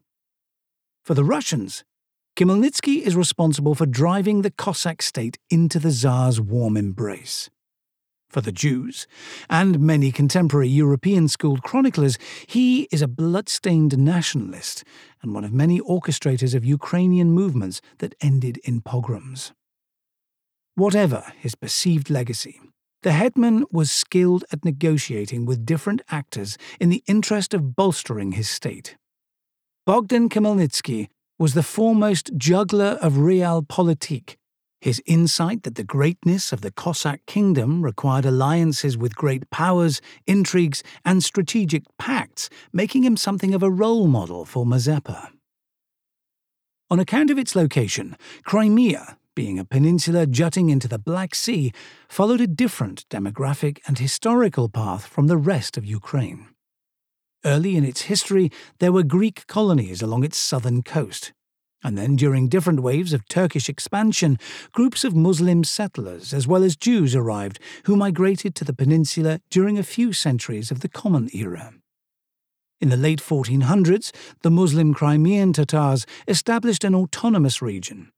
For 1.03 1.15
the 1.15 1.23
Russians, 1.23 1.83
Khmelnytsky 2.35 3.01
is 3.01 3.15
responsible 3.15 3.73
for 3.73 3.87
driving 3.87 4.41
the 4.41 4.51
Cossack 4.51 5.01
state 5.01 5.37
into 5.49 5.79
the 5.79 5.91
Tsar's 5.91 6.39
warm 6.39 6.77
embrace. 6.77 7.49
For 8.31 8.39
the 8.39 8.53
Jews, 8.53 9.07
and 9.49 9.77
many 9.81 10.09
contemporary 10.09 10.69
European 10.69 11.27
schooled 11.27 11.63
chroniclers, 11.63 12.17
he 12.47 12.83
is 12.83 13.01
a 13.01 13.07
blood-stained 13.07 13.97
nationalist 13.97 14.85
and 15.21 15.33
one 15.33 15.43
of 15.43 15.51
many 15.51 15.81
orchestrators 15.81 16.55
of 16.55 16.63
Ukrainian 16.63 17.31
movements 17.31 17.81
that 17.97 18.15
ended 18.21 18.57
in 18.63 18.79
pogroms. 18.79 19.51
Whatever 20.75 21.33
his 21.39 21.55
perceived 21.55 22.09
legacy, 22.09 22.61
the 23.03 23.11
hetman 23.11 23.65
was 23.69 23.91
skilled 23.91 24.45
at 24.49 24.63
negotiating 24.63 25.45
with 25.45 25.65
different 25.65 26.01
actors 26.09 26.57
in 26.79 26.87
the 26.87 27.03
interest 27.07 27.53
of 27.53 27.75
bolstering 27.75 28.31
his 28.31 28.47
state. 28.47 28.95
Bogdan 29.85 30.29
Khmelnytsky 30.29 31.09
was 31.37 31.53
the 31.53 31.63
foremost 31.63 32.31
juggler 32.37 32.97
of 33.01 33.13
realpolitik. 33.13 34.37
His 34.81 35.01
insight 35.05 35.61
that 35.61 35.75
the 35.75 35.83
greatness 35.83 36.51
of 36.51 36.61
the 36.61 36.71
Cossack 36.71 37.27
kingdom 37.27 37.83
required 37.83 38.25
alliances 38.25 38.97
with 38.97 39.15
great 39.15 39.47
powers, 39.51 40.01
intrigues, 40.25 40.81
and 41.05 41.23
strategic 41.23 41.83
pacts, 41.99 42.49
making 42.73 43.03
him 43.03 43.15
something 43.15 43.53
of 43.53 43.61
a 43.61 43.69
role 43.69 44.07
model 44.07 44.43
for 44.43 44.65
Mazepa. 44.65 45.29
On 46.89 46.99
account 46.99 47.29
of 47.29 47.37
its 47.37 47.55
location, 47.55 48.17
Crimea, 48.43 49.17
being 49.35 49.59
a 49.59 49.65
peninsula 49.65 50.25
jutting 50.25 50.71
into 50.71 50.87
the 50.87 50.99
Black 50.99 51.35
Sea, 51.35 51.71
followed 52.09 52.41
a 52.41 52.47
different 52.47 53.07
demographic 53.07 53.77
and 53.87 53.99
historical 53.99 54.67
path 54.67 55.05
from 55.05 55.27
the 55.27 55.37
rest 55.37 55.77
of 55.77 55.85
Ukraine. 55.85 56.47
Early 57.45 57.75
in 57.75 57.85
its 57.85 58.01
history, 58.01 58.51
there 58.79 58.91
were 58.91 59.03
Greek 59.03 59.45
colonies 59.45 60.01
along 60.01 60.23
its 60.23 60.39
southern 60.39 60.81
coast. 60.81 61.33
And 61.83 61.97
then, 61.97 62.15
during 62.15 62.47
different 62.47 62.81
waves 62.81 63.11
of 63.11 63.27
Turkish 63.27 63.67
expansion, 63.67 64.37
groups 64.71 65.03
of 65.03 65.15
Muslim 65.15 65.63
settlers 65.63 66.33
as 66.33 66.47
well 66.47 66.63
as 66.63 66.75
Jews 66.75 67.15
arrived 67.15 67.59
who 67.85 67.95
migrated 67.95 68.53
to 68.55 68.63
the 68.63 68.73
peninsula 68.73 69.41
during 69.49 69.79
a 69.79 69.83
few 69.83 70.13
centuries 70.13 70.69
of 70.69 70.81
the 70.81 70.89
Common 70.89 71.29
Era. 71.33 71.73
In 72.79 72.89
the 72.89 72.97
late 72.97 73.21
1400s, 73.21 74.11
the 74.41 74.51
Muslim 74.51 74.93
Crimean 74.93 75.53
Tatars 75.53 76.05
established 76.27 76.83
an 76.83 76.95
autonomous 76.95 77.61
region, 77.61 78.11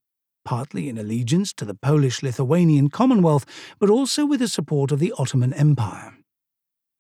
partly 0.45 0.88
in 0.88 0.97
allegiance 0.97 1.54
to 1.54 1.65
the 1.65 1.73
Polish 1.76 2.23
Lithuanian 2.23 2.89
Commonwealth, 2.89 3.45
but 3.80 3.89
also 3.89 4.26
with 4.26 4.39
the 4.39 4.47
support 4.47 4.91
of 4.91 4.99
the 4.99 5.13
Ottoman 5.17 5.54
Empire. 5.54 6.17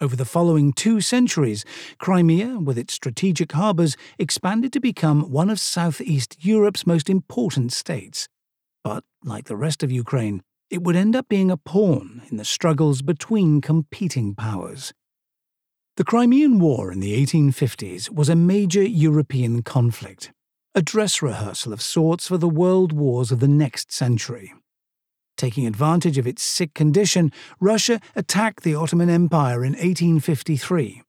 Over 0.01 0.15
the 0.15 0.25
following 0.25 0.73
two 0.73 1.01
centuries, 1.01 1.63
Crimea, 1.97 2.59
with 2.59 2.77
its 2.77 2.93
strategic 2.93 3.51
harbours, 3.53 3.95
expanded 4.19 4.73
to 4.73 4.79
become 4.79 5.31
one 5.31 5.49
of 5.49 5.59
southeast 5.59 6.43
Europe's 6.43 6.85
most 6.85 7.09
important 7.09 7.71
states. 7.71 8.27
But, 8.83 9.03
like 9.23 9.45
the 9.45 9.55
rest 9.55 9.83
of 9.83 9.91
Ukraine, 9.91 10.41
it 10.69 10.81
would 10.81 10.95
end 10.95 11.15
up 11.15 11.29
being 11.29 11.51
a 11.51 11.57
pawn 11.57 12.23
in 12.29 12.37
the 12.37 12.45
struggles 12.45 13.01
between 13.01 13.61
competing 13.61 14.35
powers. 14.35 14.91
The 15.95 16.03
Crimean 16.03 16.57
War 16.57 16.91
in 16.91 16.99
the 16.99 17.13
1850s 17.23 18.09
was 18.09 18.27
a 18.27 18.35
major 18.35 18.81
European 18.81 19.61
conflict, 19.61 20.31
a 20.73 20.81
dress 20.81 21.21
rehearsal 21.21 21.71
of 21.71 21.81
sorts 21.81 22.27
for 22.27 22.39
the 22.39 22.49
world 22.49 22.91
wars 22.91 23.31
of 23.31 23.39
the 23.39 23.47
next 23.47 23.91
century. 23.91 24.53
Taking 25.37 25.65
advantage 25.65 26.17
of 26.17 26.27
its 26.27 26.43
sick 26.43 26.73
condition, 26.73 27.31
Russia 27.59 27.99
attacked 28.15 28.63
the 28.63 28.75
Ottoman 28.75 29.09
Empire 29.09 29.65
in 29.65 29.73
1853. 29.73 31.01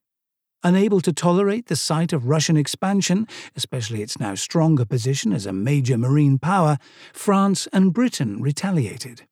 Unable 0.62 1.02
to 1.02 1.12
tolerate 1.12 1.66
the 1.66 1.76
sight 1.76 2.12
of 2.14 2.26
Russian 2.26 2.56
expansion, 2.56 3.28
especially 3.54 4.00
its 4.00 4.18
now 4.18 4.34
stronger 4.34 4.86
position 4.86 5.34
as 5.34 5.44
a 5.44 5.52
major 5.52 5.98
marine 5.98 6.38
power, 6.38 6.78
France 7.12 7.68
and 7.70 7.92
Britain 7.92 8.40
retaliated. 8.40 9.26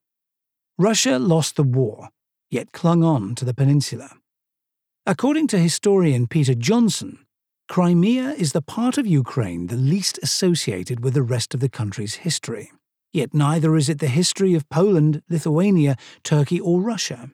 Russia 0.78 1.18
lost 1.18 1.56
the 1.56 1.62
war, 1.62 2.10
yet 2.50 2.72
clung 2.72 3.02
on 3.02 3.34
to 3.34 3.46
the 3.46 3.54
peninsula. 3.54 4.10
According 5.06 5.46
to 5.48 5.58
historian 5.58 6.26
Peter 6.26 6.54
Johnson, 6.54 7.24
Crimea 7.68 8.32
is 8.32 8.52
the 8.52 8.60
part 8.60 8.98
of 8.98 9.06
Ukraine 9.06 9.68
the 9.68 9.76
least 9.76 10.18
associated 10.22 11.02
with 11.02 11.14
the 11.14 11.22
rest 11.22 11.54
of 11.54 11.60
the 11.60 11.70
country's 11.70 12.16
history. 12.16 12.70
Yet 13.12 13.34
neither 13.34 13.76
is 13.76 13.88
it 13.88 13.98
the 13.98 14.08
history 14.08 14.54
of 14.54 14.68
Poland, 14.70 15.22
Lithuania, 15.28 15.96
Turkey, 16.24 16.58
or 16.58 16.80
Russia. 16.80 17.30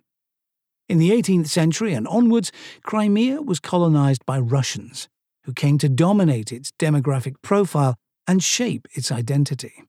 In 0.88 0.98
the 0.98 1.10
18th 1.10 1.48
century 1.48 1.92
and 1.92 2.08
onwards, 2.08 2.50
Crimea 2.82 3.42
was 3.42 3.60
colonized 3.60 4.26
by 4.26 4.38
Russians, 4.38 5.08
who 5.44 5.52
came 5.52 5.78
to 5.78 5.88
dominate 5.88 6.50
its 6.50 6.72
demographic 6.78 7.34
profile 7.42 7.96
and 8.26 8.42
shape 8.42 8.88
its 8.92 9.12
identity. 9.12 9.84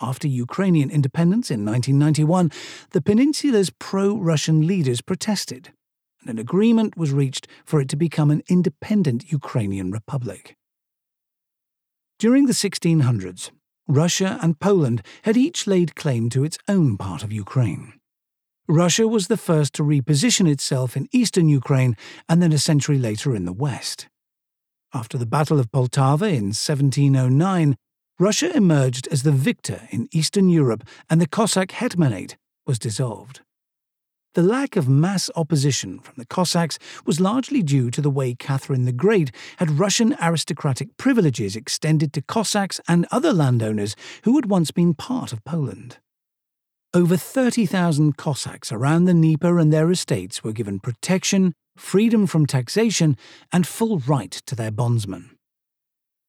After 0.00 0.28
Ukrainian 0.28 0.90
independence 0.90 1.50
in 1.50 1.64
1991, 1.64 2.50
the 2.90 3.02
peninsula's 3.02 3.70
pro 3.70 4.16
Russian 4.16 4.66
leaders 4.66 5.00
protested, 5.00 5.72
and 6.20 6.30
an 6.30 6.38
agreement 6.38 6.96
was 6.96 7.12
reached 7.12 7.46
for 7.64 7.80
it 7.80 7.88
to 7.88 7.96
become 7.96 8.30
an 8.30 8.42
independent 8.48 9.32
Ukrainian 9.32 9.90
republic. 9.90 10.56
During 12.18 12.46
the 12.46 12.52
1600s, 12.52 13.50
Russia 13.88 14.38
and 14.40 14.60
Poland 14.60 15.02
had 15.22 15.36
each 15.36 15.66
laid 15.66 15.94
claim 15.94 16.30
to 16.30 16.44
its 16.44 16.58
own 16.68 16.96
part 16.96 17.22
of 17.22 17.32
Ukraine. 17.32 17.94
Russia 18.68 19.08
was 19.08 19.26
the 19.26 19.36
first 19.36 19.74
to 19.74 19.82
reposition 19.82 20.48
itself 20.48 20.96
in 20.96 21.08
eastern 21.12 21.48
Ukraine 21.48 21.96
and 22.28 22.40
then 22.40 22.52
a 22.52 22.58
century 22.58 22.98
later 22.98 23.34
in 23.34 23.44
the 23.44 23.52
west. 23.52 24.08
After 24.94 25.18
the 25.18 25.26
Battle 25.26 25.58
of 25.58 25.72
Poltava 25.72 26.28
in 26.28 26.52
1709, 26.52 27.76
Russia 28.18 28.56
emerged 28.56 29.08
as 29.08 29.24
the 29.24 29.32
victor 29.32 29.88
in 29.90 30.08
Eastern 30.12 30.48
Europe 30.48 30.84
and 31.10 31.20
the 31.20 31.26
Cossack 31.26 31.70
Hetmanate 31.70 32.36
was 32.66 32.78
dissolved. 32.78 33.40
The 34.34 34.42
lack 34.42 34.76
of 34.76 34.88
mass 34.88 35.28
opposition 35.36 35.98
from 35.98 36.14
the 36.16 36.24
Cossacks 36.24 36.78
was 37.04 37.20
largely 37.20 37.62
due 37.62 37.90
to 37.90 38.00
the 38.00 38.08
way 38.08 38.34
Catherine 38.34 38.86
the 38.86 38.92
Great 38.92 39.30
had 39.58 39.78
Russian 39.78 40.16
aristocratic 40.22 40.96
privileges 40.96 41.54
extended 41.54 42.14
to 42.14 42.22
Cossacks 42.22 42.80
and 42.88 43.06
other 43.10 43.34
landowners 43.34 43.94
who 44.24 44.36
had 44.36 44.46
once 44.46 44.70
been 44.70 44.94
part 44.94 45.34
of 45.34 45.44
Poland. 45.44 45.98
Over 46.94 47.18
30,000 47.18 48.16
Cossacks 48.16 48.72
around 48.72 49.04
the 49.04 49.12
Dnieper 49.12 49.58
and 49.58 49.70
their 49.70 49.90
estates 49.90 50.42
were 50.42 50.52
given 50.52 50.80
protection, 50.80 51.52
freedom 51.76 52.26
from 52.26 52.46
taxation, 52.46 53.18
and 53.52 53.66
full 53.66 53.98
right 53.98 54.32
to 54.32 54.54
their 54.54 54.70
bondsmen. 54.70 55.36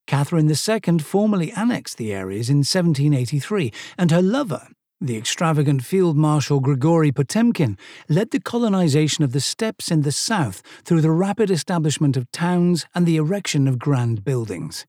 Catherine 0.07 0.51
II 0.51 0.99
formally 0.99 1.53
annexed 1.53 1.97
the 1.97 2.11
areas 2.11 2.49
in 2.49 2.57
1783, 2.57 3.71
and 3.97 4.11
her 4.11 4.21
lover, 4.21 4.67
the 5.05 5.17
extravagant 5.17 5.83
Field 5.83 6.15
Marshal 6.15 6.61
Grigory 6.61 7.11
Potemkin 7.11 7.77
led 8.07 8.31
the 8.31 8.39
colonization 8.39 9.23
of 9.23 9.33
the 9.33 9.41
steppes 9.41 9.91
in 9.91 10.03
the 10.03 10.13
south 10.13 10.61
through 10.85 11.01
the 11.01 11.11
rapid 11.11 11.51
establishment 11.51 12.15
of 12.15 12.31
towns 12.31 12.85
and 12.95 13.05
the 13.05 13.17
erection 13.17 13.67
of 13.67 13.77
grand 13.77 14.23
buildings. 14.23 14.85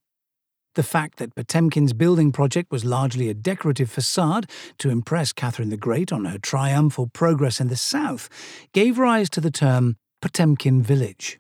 The 0.77 0.85
fact 0.85 1.19
that 1.19 1.35
Potemkin's 1.35 1.93
building 1.93 2.31
project 2.31 2.71
was 2.71 2.85
largely 2.85 3.29
a 3.29 3.35
decorative 3.35 3.91
facade 3.91 4.49
to 4.79 4.91
impress 4.91 5.33
Catherine 5.33 5.71
the 5.71 5.77
Great 5.77 6.13
on 6.13 6.25
her 6.27 6.39
triumphal 6.39 7.09
progress 7.09 7.61
in 7.61 7.69
the 7.69 7.77
south 7.77 8.29
gave 8.73 8.99
rise 8.99 9.29
to 9.31 9.41
the 9.41 9.51
term 9.51 9.97
Potemkin 10.23 10.83
Village. 10.83 11.39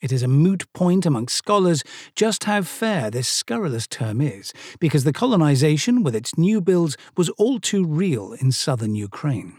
It 0.00 0.12
is 0.12 0.22
a 0.22 0.28
moot 0.28 0.64
point 0.72 1.04
amongst 1.04 1.36
scholars 1.36 1.84
just 2.16 2.44
how 2.44 2.62
fair 2.62 3.10
this 3.10 3.28
scurrilous 3.28 3.86
term 3.86 4.22
is, 4.22 4.52
because 4.78 5.04
the 5.04 5.12
colonization 5.12 6.02
with 6.02 6.16
its 6.16 6.38
new 6.38 6.62
builds 6.62 6.96
was 7.18 7.28
all 7.30 7.58
too 7.58 7.84
real 7.84 8.32
in 8.32 8.50
southern 8.50 8.94
Ukraine. 8.94 9.58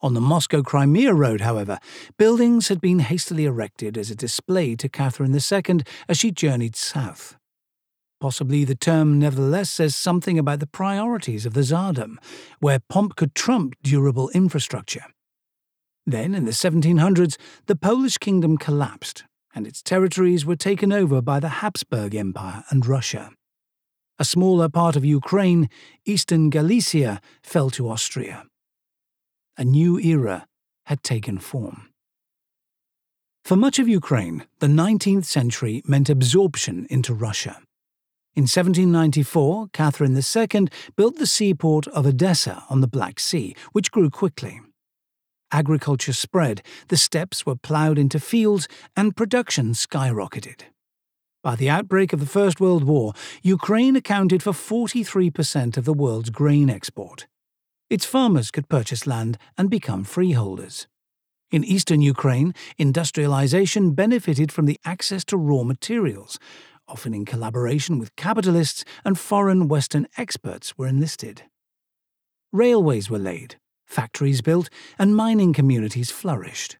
On 0.00 0.14
the 0.14 0.20
Moscow 0.20 0.62
Crimea 0.62 1.12
Road, 1.12 1.40
however, 1.40 1.78
buildings 2.18 2.68
had 2.68 2.80
been 2.80 3.00
hastily 3.00 3.44
erected 3.44 3.98
as 3.98 4.10
a 4.10 4.16
display 4.16 4.76
to 4.76 4.88
Catherine 4.88 5.34
II 5.34 5.80
as 6.08 6.18
she 6.18 6.30
journeyed 6.30 6.76
south. 6.76 7.36
Possibly 8.20 8.64
the 8.64 8.76
term 8.76 9.18
nevertheless 9.18 9.70
says 9.70 9.96
something 9.96 10.38
about 10.38 10.60
the 10.60 10.66
priorities 10.68 11.46
of 11.46 11.54
the 11.54 11.62
Tsardom, 11.62 12.18
where 12.60 12.78
pomp 12.88 13.16
could 13.16 13.34
trump 13.34 13.74
durable 13.82 14.30
infrastructure. 14.30 15.06
Then, 16.06 16.34
in 16.34 16.44
the 16.44 16.52
1700s, 16.52 17.36
the 17.66 17.76
Polish 17.76 18.18
kingdom 18.18 18.56
collapsed 18.56 19.24
and 19.54 19.66
its 19.66 19.82
territories 19.82 20.46
were 20.46 20.56
taken 20.56 20.92
over 20.92 21.20
by 21.20 21.38
the 21.40 21.60
Habsburg 21.60 22.14
Empire 22.14 22.64
and 22.70 22.86
Russia. 22.86 23.30
A 24.18 24.24
smaller 24.24 24.68
part 24.68 24.96
of 24.96 25.04
Ukraine, 25.04 25.68
eastern 26.04 26.50
Galicia, 26.50 27.20
fell 27.42 27.70
to 27.70 27.88
Austria. 27.88 28.46
A 29.58 29.64
new 29.64 29.98
era 29.98 30.46
had 30.86 31.02
taken 31.02 31.38
form. 31.38 31.88
For 33.44 33.56
much 33.56 33.78
of 33.78 33.88
Ukraine, 33.88 34.46
the 34.60 34.68
19th 34.68 35.24
century 35.24 35.82
meant 35.86 36.08
absorption 36.08 36.86
into 36.88 37.12
Russia. 37.12 37.60
In 38.34 38.44
1794, 38.44 39.68
Catherine 39.74 40.16
II 40.16 40.68
built 40.96 41.18
the 41.18 41.26
seaport 41.26 41.86
of 41.88 42.06
Odessa 42.06 42.64
on 42.70 42.80
the 42.80 42.88
Black 42.88 43.20
Sea, 43.20 43.54
which 43.72 43.90
grew 43.90 44.08
quickly 44.08 44.61
agriculture 45.52 46.12
spread, 46.12 46.62
the 46.88 46.96
steppes 46.96 47.46
were 47.46 47.56
ploughed 47.56 47.98
into 47.98 48.18
fields, 48.18 48.66
and 48.96 49.16
production 49.16 49.72
skyrocketed. 49.72 50.62
By 51.42 51.56
the 51.56 51.68
outbreak 51.68 52.12
of 52.12 52.20
the 52.20 52.26
First 52.26 52.60
World 52.60 52.84
War, 52.84 53.14
Ukraine 53.42 53.96
accounted 53.96 54.42
for 54.42 54.52
43% 54.52 55.76
of 55.76 55.84
the 55.84 55.92
world's 55.92 56.30
grain 56.30 56.70
export. 56.70 57.26
Its 57.90 58.06
farmers 58.06 58.50
could 58.50 58.68
purchase 58.68 59.06
land 59.06 59.38
and 59.58 59.68
become 59.68 60.04
freeholders. 60.04 60.86
In 61.50 61.64
eastern 61.64 62.00
Ukraine, 62.00 62.54
industrialization 62.78 63.92
benefited 63.92 64.50
from 64.50 64.66
the 64.66 64.78
access 64.84 65.24
to 65.26 65.36
raw 65.36 65.64
materials, 65.64 66.38
often 66.88 67.12
in 67.12 67.24
collaboration 67.24 67.98
with 67.98 68.16
capitalists 68.16 68.84
and 69.04 69.18
foreign 69.18 69.68
Western 69.68 70.06
experts 70.16 70.78
were 70.78 70.86
enlisted. 70.86 71.42
Railways 72.52 73.10
were 73.10 73.18
laid, 73.18 73.56
factories 73.92 74.40
built, 74.40 74.68
and 74.98 75.14
mining 75.14 75.52
communities 75.52 76.10
flourished. 76.10 76.78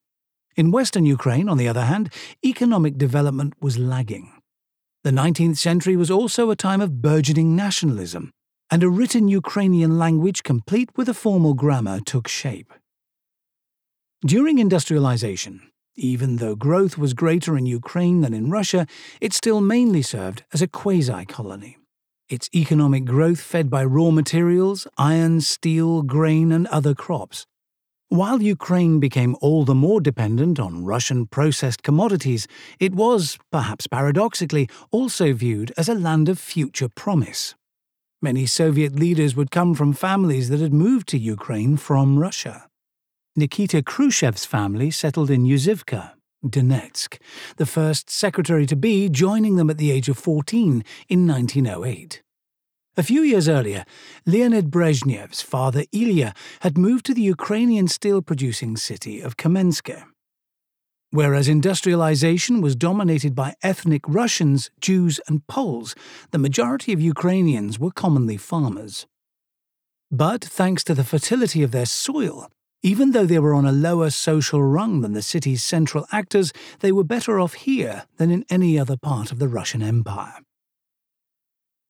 In 0.57 0.71
western 0.71 1.07
Ukraine, 1.07 1.49
on 1.49 1.59
the 1.59 1.69
other 1.69 1.85
hand, 1.85 2.13
economic 2.45 2.99
development 2.99 3.55
was 3.61 3.79
lagging. 3.79 4.33
The 5.05 5.11
19th 5.11 5.59
century 5.59 5.97
was 5.97 6.11
also 6.11 6.51
a 6.51 6.57
time 6.57 6.81
of 6.81 7.03
burgeoning 7.03 7.55
nationalism, 7.55 8.33
and 8.71 8.83
a 8.83 8.89
written 8.89 9.29
Ukrainian 9.29 9.99
language 9.99 10.43
complete 10.43 10.91
with 10.97 11.09
a 11.09 11.15
formal 11.15 11.55
grammar 11.55 12.01
took 12.01 12.29
shape. 12.29 12.73
During 14.25 14.59
industrialization, 14.59 15.63
even 15.97 16.37
though 16.37 16.55
growth 16.55 16.97
was 16.97 17.13
greater 17.13 17.57
in 17.59 17.67
Ukraine 17.67 18.21
than 18.23 18.33
in 18.33 18.51
Russia, 18.51 18.87
it 19.21 19.33
still 19.33 19.61
mainly 19.61 20.03
served 20.03 20.45
as 20.53 20.63
a 20.63 20.69
quasi 20.69 21.25
colony 21.27 21.77
its 22.29 22.49
economic 22.55 23.05
growth 23.05 23.41
fed 23.41 23.69
by 23.69 23.85
raw 23.85 24.11
materials, 24.11 24.87
iron, 24.97 25.41
steel, 25.41 26.03
grain, 26.03 26.53
and 26.53 26.67
other 26.69 26.95
crops. 26.95 27.47
While 28.09 28.43
Ukraine 28.43 29.01
became 29.01 29.37
all 29.41 29.65
the 29.65 29.75
more 29.75 30.01
dependent 30.01 30.61
on 30.61 30.85
Russian 30.85 31.27
processed 31.27 31.83
commodities, 31.83 32.47
it 32.79 32.95
was, 32.95 33.39
perhaps 33.51 33.87
paradoxically, 33.87 34.69
also 34.91 35.33
viewed 35.33 35.73
as 35.79 35.89
a 35.89 35.95
land 35.95 36.29
of 36.29 36.39
future 36.39 36.89
promise. 36.89 37.55
Many 38.21 38.47
Soviet 38.47 38.95
leaders 38.95 39.35
would 39.35 39.51
come 39.51 39.75
from 39.75 39.95
families 39.95 40.51
that 40.51 40.61
had 40.61 40.75
moved 40.75 41.09
to 41.09 41.19
Ukraine 41.19 41.77
from 41.77 42.19
Russia. 42.19 42.69
Nikita 43.35 43.83
Khrushchev's 43.83 44.45
family 44.45 44.91
settled 44.91 45.31
in 45.31 45.45
Yuzivka, 45.45 46.13
Donetsk, 46.45 47.19
the 47.57 47.67
first 47.67 48.11
secretary 48.11 48.67
to 48.67 48.77
be 48.77 49.09
joining 49.09 49.57
them 49.57 49.71
at 49.71 49.79
the 49.79 49.91
age 49.91 50.09
of 50.09 50.19
14 50.19 50.85
in 51.09 51.27
1908. 51.27 52.23
A 52.95 53.03
few 53.03 53.23
years 53.23 53.49
earlier, 53.49 53.85
Leonid 54.27 54.71
Brezhnev's 54.71 55.41
father 55.41 55.85
Ilya 55.93 56.35
had 56.61 56.77
moved 56.77 57.07
to 57.07 57.15
the 57.15 57.23
Ukrainian 57.23 57.89
steel 57.89 58.21
producing 58.21 58.77
city 58.77 59.21
of 59.21 59.39
Kamensk. 59.39 59.91
Whereas 61.11 61.49
industrialization 61.49 62.61
was 62.61 62.77
dominated 62.77 63.35
by 63.35 63.55
ethnic 63.63 64.03
Russians, 64.07 64.71
Jews, 64.81 65.21
and 65.27 65.47
Poles, 65.47 65.95
the 66.33 66.39
majority 66.39 66.93
of 66.93 67.01
Ukrainians 67.01 67.79
were 67.79 67.91
commonly 67.91 68.37
farmers. 68.37 69.07
But 70.11 70.45
thanks 70.45 70.85
to 70.85 70.95
the 70.95 71.05
fertility 71.05 71.63
of 71.63 71.71
their 71.71 71.87
soil, 71.87 72.51
even 72.83 73.13
though 73.13 73.27
they 73.27 73.39
were 73.39 73.55
on 73.55 73.65
a 73.65 73.73
lower 73.73 74.11
social 74.11 74.63
rung 74.63 75.01
than 75.01 75.13
the 75.13 75.23
city's 75.23 75.63
central 75.63 76.07
actors, 76.11 76.53
they 76.81 76.91
were 76.91 77.05
better 77.05 77.39
off 77.39 77.55
here 77.55 78.05
than 78.17 78.31
in 78.31 78.45
any 78.51 78.79
other 78.79 78.97
part 78.97 79.31
of 79.31 79.39
the 79.39 79.49
Russian 79.49 79.83
Empire. 79.83 80.41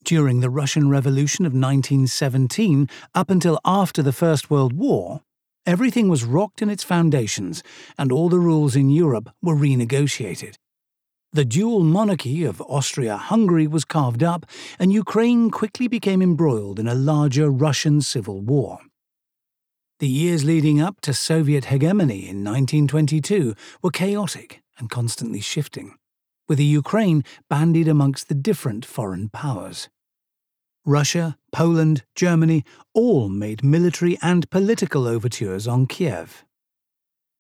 During 0.05 0.41
the 0.41 0.51
Russian 0.51 0.91
Revolution 0.91 1.47
of 1.47 1.53
1917 1.53 2.89
up 3.15 3.31
until 3.31 3.59
after 3.65 4.03
the 4.03 4.13
First 4.13 4.51
World 4.51 4.73
War, 4.73 5.23
everything 5.65 6.09
was 6.09 6.25
rocked 6.25 6.61
in 6.61 6.69
its 6.69 6.85
foundations 6.85 7.63
and 7.97 8.13
all 8.13 8.29
the 8.29 8.41
rules 8.41 8.77
in 8.77 8.91
Europe 8.91 9.31
were 9.41 9.55
renegotiated. 9.55 10.57
The 11.33 11.47
dual 11.47 11.81
monarchy 11.81 12.45
of 12.45 12.61
Austria 12.63 13.17
Hungary 13.17 13.67
was 13.67 13.87
carved 13.87 14.23
up, 14.23 14.45
and 14.79 14.93
Ukraine 14.93 15.51
quickly 15.51 15.89
became 15.89 16.21
embroiled 16.21 16.79
in 16.79 16.87
a 16.87 16.95
larger 16.95 17.51
Russian 17.51 18.03
civil 18.03 18.43
war. 18.43 18.81
The 20.03 20.09
years 20.09 20.43
leading 20.43 20.81
up 20.81 21.01
to 21.03 21.15
Soviet 21.15 21.67
hegemony 21.67 22.29
in 22.29 22.43
1922 22.43 23.55
were 23.83 23.91
chaotic 23.93 24.61
and 24.77 24.91
constantly 24.91 25.41
shifting 25.41 25.95
with 26.49 26.59
the 26.59 26.65
Ukraine 26.65 27.23
bandied 27.49 27.87
amongst 27.87 28.27
the 28.27 28.35
different 28.35 28.85
foreign 28.85 29.29
powers. 29.29 29.89
Russia, 30.85 31.39
Poland, 31.53 32.03
Germany 32.17 32.65
all 32.93 33.29
made 33.29 33.63
military 33.63 34.19
and 34.21 34.51
political 34.51 35.07
overtures 35.07 35.69
on 35.69 35.87
Kiev. 35.87 36.45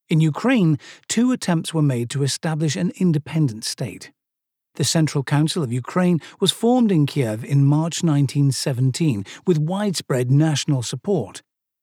In 0.09 0.20
Ukraine, 0.20 0.79
two 1.09 1.33
attempts 1.33 1.75
were 1.75 1.83
made 1.83 2.11
to 2.11 2.22
establish 2.22 2.77
an 2.77 2.92
independent 2.94 3.64
state. 3.64 4.12
The 4.77 4.85
Central 4.85 5.25
Council 5.25 5.64
of 5.64 5.72
Ukraine 5.72 6.20
was 6.38 6.53
formed 6.53 6.92
in 6.92 7.07
Kiev 7.07 7.44
in 7.44 7.64
March 7.64 8.05
1917 8.05 9.25
with 9.48 9.59
widespread 9.59 10.31
national 10.31 10.85
support, 10.85 11.42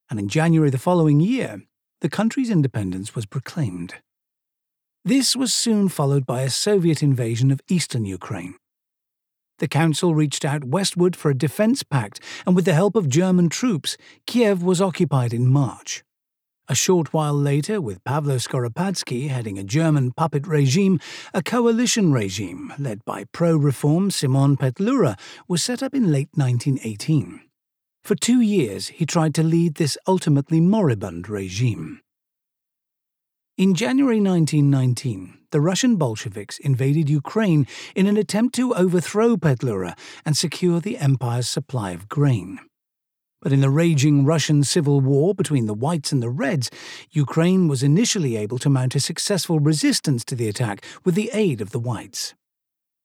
and 0.09 0.19
in 0.19 0.27
January 0.27 0.69
the 0.69 0.77
following 0.77 1.19
year, 1.19 1.61
the 2.01 2.09
country's 2.09 2.49
independence 2.49 3.15
was 3.15 3.25
proclaimed. 3.25 3.95
This 5.05 5.35
was 5.35 5.53
soon 5.53 5.89
followed 5.89 6.25
by 6.25 6.41
a 6.41 6.49
Soviet 6.49 7.01
invasion 7.01 7.51
of 7.51 7.61
eastern 7.69 8.05
Ukraine. 8.05 8.55
The 9.59 9.67
Council 9.67 10.15
reached 10.15 10.45
out 10.45 10.63
westward 10.63 11.15
for 11.15 11.29
a 11.29 11.37
defence 11.37 11.83
pact, 11.83 12.21
and 12.45 12.55
with 12.55 12.65
the 12.65 12.73
help 12.73 12.95
of 12.95 13.09
German 13.09 13.49
troops, 13.49 13.97
Kiev 14.25 14.63
was 14.63 14.81
occupied 14.81 15.33
in 15.33 15.47
March. 15.47 16.03
A 16.69 16.75
short 16.75 17.13
while 17.13 17.33
later, 17.33 17.81
with 17.81 18.03
Pavlo 18.03 18.35
Skoropadsky 18.35 19.27
heading 19.27 19.57
a 19.57 19.63
German 19.63 20.11
puppet 20.11 20.45
regime, 20.47 20.99
a 21.33 21.41
coalition 21.41 22.13
regime 22.13 22.71
led 22.77 23.03
by 23.05 23.25
pro 23.31 23.57
reform 23.57 24.11
Simon 24.11 24.55
Petlura 24.55 25.19
was 25.47 25.63
set 25.63 25.81
up 25.81 25.95
in 25.95 26.11
late 26.11 26.29
1918. 26.35 27.48
For 28.03 28.15
two 28.15 28.41
years, 28.41 28.87
he 28.87 29.05
tried 29.05 29.35
to 29.35 29.43
lead 29.43 29.75
this 29.75 29.97
ultimately 30.07 30.59
moribund 30.59 31.29
regime. 31.29 32.01
In 33.57 33.75
January 33.75 34.21
1919, 34.21 35.37
the 35.51 35.59
Russian 35.59 35.97
Bolsheviks 35.97 36.59
invaded 36.59 37.09
Ukraine 37.09 37.67
in 37.95 38.07
an 38.07 38.15
attempt 38.15 38.55
to 38.55 38.73
overthrow 38.73 39.35
Petlura 39.35 39.97
and 40.25 40.37
secure 40.37 40.79
the 40.79 40.97
empire's 40.97 41.49
supply 41.49 41.91
of 41.91 42.07
grain. 42.07 42.59
But 43.41 43.51
in 43.51 43.61
the 43.61 43.69
raging 43.69 44.25
Russian 44.25 44.63
civil 44.63 45.01
war 45.01 45.33
between 45.33 45.65
the 45.65 45.73
Whites 45.73 46.11
and 46.11 46.21
the 46.21 46.29
Reds, 46.29 46.69
Ukraine 47.11 47.67
was 47.67 47.83
initially 47.83 48.35
able 48.35 48.59
to 48.59 48.69
mount 48.69 48.95
a 48.95 48.99
successful 48.99 49.59
resistance 49.59 50.23
to 50.25 50.35
the 50.35 50.47
attack 50.47 50.83
with 51.03 51.15
the 51.15 51.29
aid 51.33 51.61
of 51.61 51.71
the 51.71 51.79
Whites. 51.79 52.35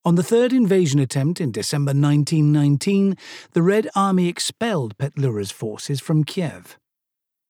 On 0.06 0.16
the 0.16 0.22
third 0.22 0.52
invasion 0.52 1.00
attempt 1.00 1.40
in 1.40 1.50
December 1.50 1.90
1919, 1.90 3.16
the 3.52 3.62
Red 3.62 3.88
Army 3.94 4.28
expelled 4.28 4.98
Petlura's 4.98 5.50
forces 5.50 5.98
from 5.98 6.24
Kiev. 6.24 6.78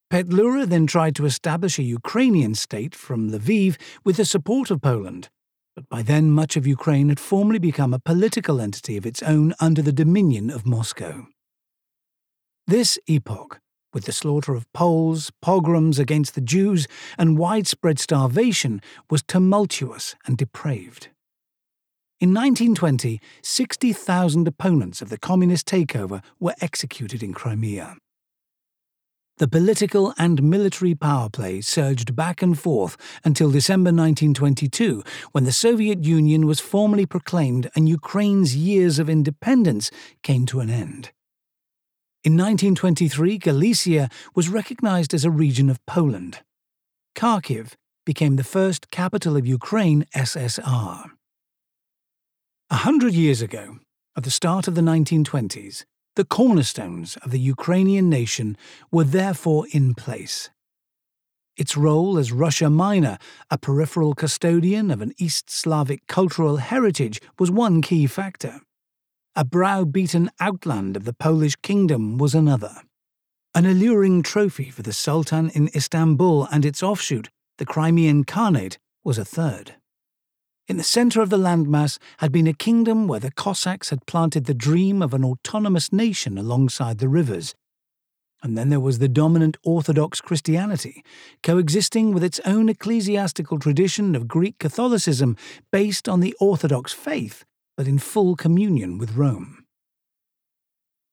Petlura 0.09 0.65
then 0.65 0.87
tried 0.87 1.17
to 1.17 1.25
establish 1.25 1.77
a 1.77 1.83
Ukrainian 1.83 2.55
state 2.55 2.95
from 2.95 3.29
Lviv 3.29 3.75
with 4.05 4.15
the 4.15 4.23
support 4.23 4.71
of 4.71 4.81
Poland, 4.81 5.27
but 5.75 5.89
by 5.89 6.01
then 6.01 6.31
much 6.31 6.55
of 6.55 6.65
Ukraine 6.65 7.09
had 7.09 7.19
formally 7.19 7.59
become 7.59 7.93
a 7.93 7.99
political 7.99 8.61
entity 8.61 8.95
of 8.95 9.05
its 9.05 9.21
own 9.21 9.53
under 9.59 9.81
the 9.81 9.91
dominion 9.91 10.49
of 10.49 10.65
Moscow. 10.65 11.27
This 12.67 12.97
epoch, 13.07 13.59
with 13.93 14.05
the 14.05 14.13
slaughter 14.13 14.55
of 14.55 14.71
Poles, 14.71 15.29
pogroms 15.41 15.99
against 15.99 16.35
the 16.35 16.41
Jews, 16.41 16.87
and 17.17 17.37
widespread 17.37 17.99
starvation, 17.99 18.81
was 19.09 19.23
tumultuous 19.23 20.15
and 20.25 20.37
depraved. 20.37 21.09
In 22.21 22.29
1920, 22.29 23.19
60,000 23.41 24.47
opponents 24.47 25.01
of 25.01 25.09
the 25.09 25.17
communist 25.17 25.67
takeover 25.67 26.23
were 26.39 26.55
executed 26.61 27.21
in 27.21 27.33
Crimea. 27.33 27.97
The 29.37 29.49
political 29.49 30.13
and 30.17 30.41
military 30.41 30.95
power 30.95 31.29
play 31.29 31.59
surged 31.59 32.15
back 32.15 32.41
and 32.41 32.57
forth 32.57 32.95
until 33.25 33.51
December 33.51 33.89
1922, 33.89 35.03
when 35.33 35.43
the 35.43 35.51
Soviet 35.51 36.05
Union 36.05 36.47
was 36.47 36.61
formally 36.61 37.05
proclaimed 37.05 37.69
and 37.75 37.89
Ukraine's 37.89 38.55
years 38.55 38.97
of 38.97 39.09
independence 39.09 39.91
came 40.23 40.45
to 40.45 40.61
an 40.61 40.69
end. 40.69 41.11
In 42.23 42.37
1923, 42.37 43.37
Galicia 43.39 44.07
was 44.33 44.47
recognized 44.47 45.13
as 45.13 45.25
a 45.25 45.29
region 45.29 45.69
of 45.69 45.85
Poland. 45.85 46.39
Kharkiv 47.13 47.73
became 48.05 48.37
the 48.37 48.43
first 48.45 48.89
capital 48.89 49.35
of 49.35 49.45
Ukraine 49.45 50.05
SSR. 50.15 51.14
A 52.71 52.77
hundred 52.77 53.13
years 53.13 53.43
ago, 53.43 53.77
at 54.17 54.23
the 54.23 54.31
start 54.31 54.67
of 54.67 54.73
the 54.73 54.81
1920s, 54.81 55.85
the 56.15 56.25
cornerstones 56.25 57.15
of 57.17 57.29
the 57.29 57.39
Ukrainian 57.39 58.09
nation 58.09 58.57
were 58.91 59.03
therefore 59.03 59.67
in 59.69 59.93
place. 59.93 60.49
Its 61.55 61.77
role 61.77 62.17
as 62.17 62.31
Russia 62.31 62.67
Minor, 62.71 63.19
a 63.51 63.59
peripheral 63.59 64.15
custodian 64.15 64.89
of 64.89 65.03
an 65.03 65.13
East 65.19 65.47
Slavic 65.51 66.07
cultural 66.07 66.57
heritage, 66.57 67.21
was 67.37 67.51
one 67.51 67.83
key 67.83 68.07
factor. 68.07 68.61
A 69.35 69.45
brow-beaten 69.45 70.31
outland 70.39 70.97
of 70.97 71.05
the 71.05 71.13
Polish 71.13 71.55
kingdom 71.57 72.17
was 72.17 72.33
another. 72.33 72.81
An 73.53 73.67
alluring 73.67 74.23
trophy 74.23 74.71
for 74.71 74.81
the 74.81 74.91
Sultan 74.91 75.51
in 75.51 75.69
Istanbul 75.75 76.47
and 76.51 76.65
its 76.65 76.81
offshoot, 76.81 77.29
the 77.59 77.65
Crimean 77.65 78.23
Khanate, 78.25 78.77
was 79.03 79.19
a 79.19 79.25
third. 79.25 79.75
In 80.67 80.77
the 80.77 80.83
centre 80.83 81.21
of 81.21 81.29
the 81.29 81.37
landmass 81.37 81.99
had 82.17 82.31
been 82.31 82.47
a 82.47 82.53
kingdom 82.53 83.07
where 83.07 83.19
the 83.19 83.31
Cossacks 83.31 83.89
had 83.89 84.05
planted 84.05 84.45
the 84.45 84.53
dream 84.53 85.01
of 85.01 85.13
an 85.13 85.23
autonomous 85.23 85.93
nation 85.93 86.37
alongside 86.37 86.97
the 86.97 87.07
rivers. 87.07 87.53
And 88.41 88.57
then 88.57 88.69
there 88.69 88.79
was 88.79 88.99
the 88.99 89.07
dominant 89.07 89.57
Orthodox 89.63 90.21
Christianity, 90.21 91.03
coexisting 91.43 92.13
with 92.13 92.23
its 92.23 92.39
own 92.45 92.69
ecclesiastical 92.69 93.59
tradition 93.59 94.15
of 94.15 94.27
Greek 94.27 94.57
Catholicism 94.59 95.37
based 95.71 96.09
on 96.09 96.19
the 96.19 96.35
Orthodox 96.39 96.93
faith 96.93 97.45
but 97.77 97.87
in 97.87 97.99
full 97.99 98.35
communion 98.35 98.97
with 98.97 99.15
Rome. 99.15 99.65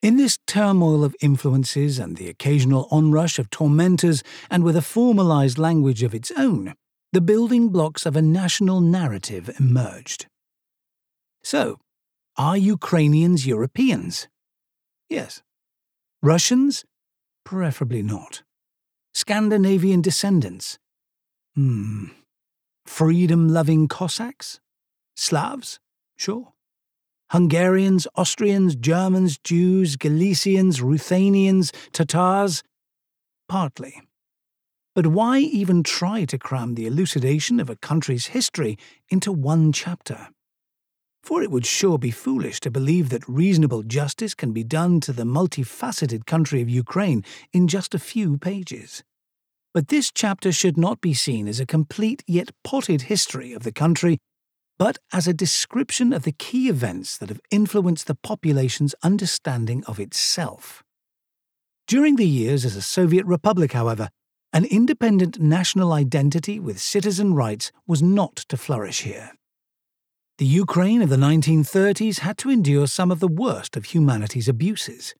In 0.00 0.16
this 0.16 0.38
turmoil 0.46 1.04
of 1.04 1.14
influences 1.20 1.98
and 1.98 2.16
the 2.16 2.28
occasional 2.28 2.88
onrush 2.90 3.38
of 3.38 3.50
tormentors, 3.50 4.22
and 4.50 4.64
with 4.64 4.76
a 4.76 4.82
formalized 4.82 5.58
language 5.58 6.02
of 6.02 6.14
its 6.14 6.32
own, 6.36 6.74
the 7.12 7.20
building 7.20 7.68
blocks 7.68 8.06
of 8.06 8.16
a 8.16 8.22
national 8.22 8.80
narrative 8.80 9.50
emerged. 9.60 10.26
So, 11.42 11.78
are 12.36 12.56
Ukrainians 12.56 13.46
Europeans? 13.46 14.28
Yes. 15.10 15.42
Russians? 16.22 16.84
Preferably 17.44 18.02
not. 18.02 18.42
Scandinavian 19.12 20.00
descendants? 20.00 20.78
Hmm. 21.54 22.06
Freedom 22.86 23.48
loving 23.48 23.88
Cossacks? 23.88 24.60
Slavs? 25.14 25.78
Sure. 26.16 26.54
Hungarians, 27.30 28.06
Austrians, 28.16 28.74
Germans, 28.74 29.38
Jews, 29.38 29.96
Galicians, 29.96 30.80
Ruthenians, 30.80 31.72
Tatars? 31.92 32.62
Partly. 33.48 34.00
But 34.94 35.06
why 35.06 35.38
even 35.38 35.82
try 35.82 36.24
to 36.26 36.38
cram 36.38 36.74
the 36.74 36.86
elucidation 36.86 37.60
of 37.60 37.70
a 37.70 37.76
country's 37.76 38.26
history 38.26 38.78
into 39.08 39.32
one 39.32 39.72
chapter? 39.72 40.28
For 41.22 41.42
it 41.42 41.50
would 41.50 41.64
sure 41.64 41.98
be 41.98 42.10
foolish 42.10 42.60
to 42.60 42.70
believe 42.70 43.08
that 43.10 43.28
reasonable 43.28 43.82
justice 43.82 44.34
can 44.34 44.52
be 44.52 44.64
done 44.64 45.00
to 45.00 45.12
the 45.12 45.24
multifaceted 45.24 46.26
country 46.26 46.60
of 46.60 46.68
Ukraine 46.68 47.24
in 47.52 47.68
just 47.68 47.94
a 47.94 47.98
few 47.98 48.38
pages. 48.38 49.02
But 49.72 49.88
this 49.88 50.10
chapter 50.12 50.52
should 50.52 50.76
not 50.76 51.00
be 51.00 51.14
seen 51.14 51.48
as 51.48 51.60
a 51.60 51.66
complete 51.66 52.22
yet 52.26 52.50
potted 52.62 53.02
history 53.02 53.52
of 53.52 53.62
the 53.62 53.72
country 53.72 54.18
but 54.82 54.98
as 55.12 55.28
a 55.28 55.32
description 55.32 56.12
of 56.12 56.24
the 56.24 56.32
key 56.32 56.68
events 56.68 57.16
that 57.18 57.28
have 57.28 57.40
influenced 57.52 58.08
the 58.08 58.16
population's 58.16 58.96
understanding 59.02 59.84
of 59.84 60.00
itself. 60.00 60.82
During 61.86 62.16
the 62.16 62.26
years 62.26 62.64
as 62.64 62.74
a 62.74 62.82
Soviet 62.82 63.24
republic, 63.24 63.74
however, 63.74 64.08
an 64.52 64.64
independent 64.66 65.40
national 65.40 65.92
identity 65.92 66.60
with 66.60 66.80
citizen 66.80 67.34
rights 67.34 67.72
was 67.86 68.02
not 68.02 68.36
to 68.36 68.56
flourish 68.56 69.02
here. 69.02 69.32
The 70.38 70.46
Ukraine 70.46 71.02
of 71.02 71.08
the 71.08 71.16
1930s 71.16 72.20
had 72.20 72.38
to 72.38 72.50
endure 72.50 72.86
some 72.86 73.10
of 73.10 73.20
the 73.20 73.28
worst 73.28 73.76
of 73.76 73.86
humanity's 73.86 74.48
abuses. 74.48 75.14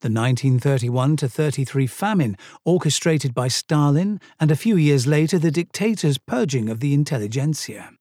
The 0.00 0.10
1931 0.10 1.16
33 1.16 1.86
famine, 1.86 2.36
orchestrated 2.64 3.34
by 3.34 3.48
Stalin, 3.48 4.20
and 4.40 4.50
a 4.50 4.56
few 4.56 4.76
years 4.76 5.06
later 5.06 5.38
the 5.38 5.50
dictator's 5.50 6.18
purging 6.18 6.68
of 6.68 6.80
the 6.80 6.94
intelligentsia 6.94 7.92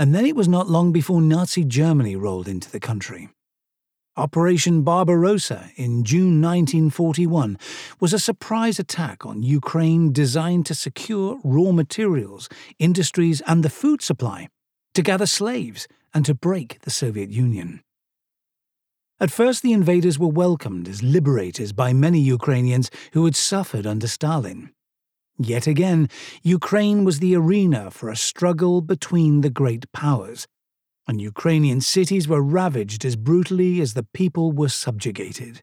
and 0.00 0.14
then 0.14 0.24
it 0.24 0.34
was 0.34 0.48
not 0.48 0.66
long 0.66 0.92
before 0.92 1.20
Nazi 1.20 1.62
Germany 1.62 2.16
rolled 2.16 2.48
into 2.48 2.70
the 2.70 2.80
country. 2.80 3.28
Operation 4.20 4.82
Barbarossa 4.82 5.70
in 5.76 6.04
June 6.04 6.42
1941 6.42 7.56
was 8.00 8.12
a 8.12 8.18
surprise 8.18 8.78
attack 8.78 9.24
on 9.24 9.42
Ukraine 9.42 10.12
designed 10.12 10.66
to 10.66 10.74
secure 10.74 11.40
raw 11.42 11.72
materials, 11.72 12.46
industries, 12.78 13.40
and 13.46 13.62
the 13.62 13.70
food 13.70 14.02
supply, 14.02 14.48
to 14.92 15.00
gather 15.00 15.24
slaves, 15.24 15.88
and 16.12 16.26
to 16.26 16.34
break 16.34 16.80
the 16.82 16.90
Soviet 16.90 17.30
Union. 17.30 17.80
At 19.18 19.30
first, 19.30 19.62
the 19.62 19.72
invaders 19.72 20.18
were 20.18 20.28
welcomed 20.28 20.86
as 20.86 21.02
liberators 21.02 21.72
by 21.72 21.94
many 21.94 22.20
Ukrainians 22.20 22.90
who 23.14 23.24
had 23.24 23.34
suffered 23.34 23.86
under 23.86 24.06
Stalin. 24.06 24.70
Yet 25.38 25.66
again, 25.66 26.10
Ukraine 26.42 27.04
was 27.04 27.20
the 27.20 27.34
arena 27.34 27.90
for 27.90 28.10
a 28.10 28.16
struggle 28.16 28.82
between 28.82 29.40
the 29.40 29.48
great 29.48 29.90
powers, 29.92 30.46
and 31.10 31.20
Ukrainian 31.20 31.80
cities 31.80 32.28
were 32.28 32.40
ravaged 32.40 33.04
as 33.04 33.16
brutally 33.16 33.80
as 33.80 33.94
the 33.94 34.06
people 34.14 34.52
were 34.52 34.68
subjugated. 34.68 35.60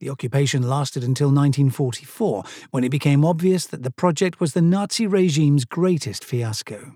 The 0.00 0.10
occupation 0.10 0.62
lasted 0.68 1.04
until 1.04 1.28
1944, 1.28 2.42
when 2.70 2.82
it 2.82 2.88
became 2.88 3.24
obvious 3.24 3.66
that 3.66 3.84
the 3.84 3.92
project 3.92 4.40
was 4.40 4.54
the 4.54 4.62
Nazi 4.62 5.06
regime's 5.06 5.64
greatest 5.64 6.24
fiasco. 6.24 6.94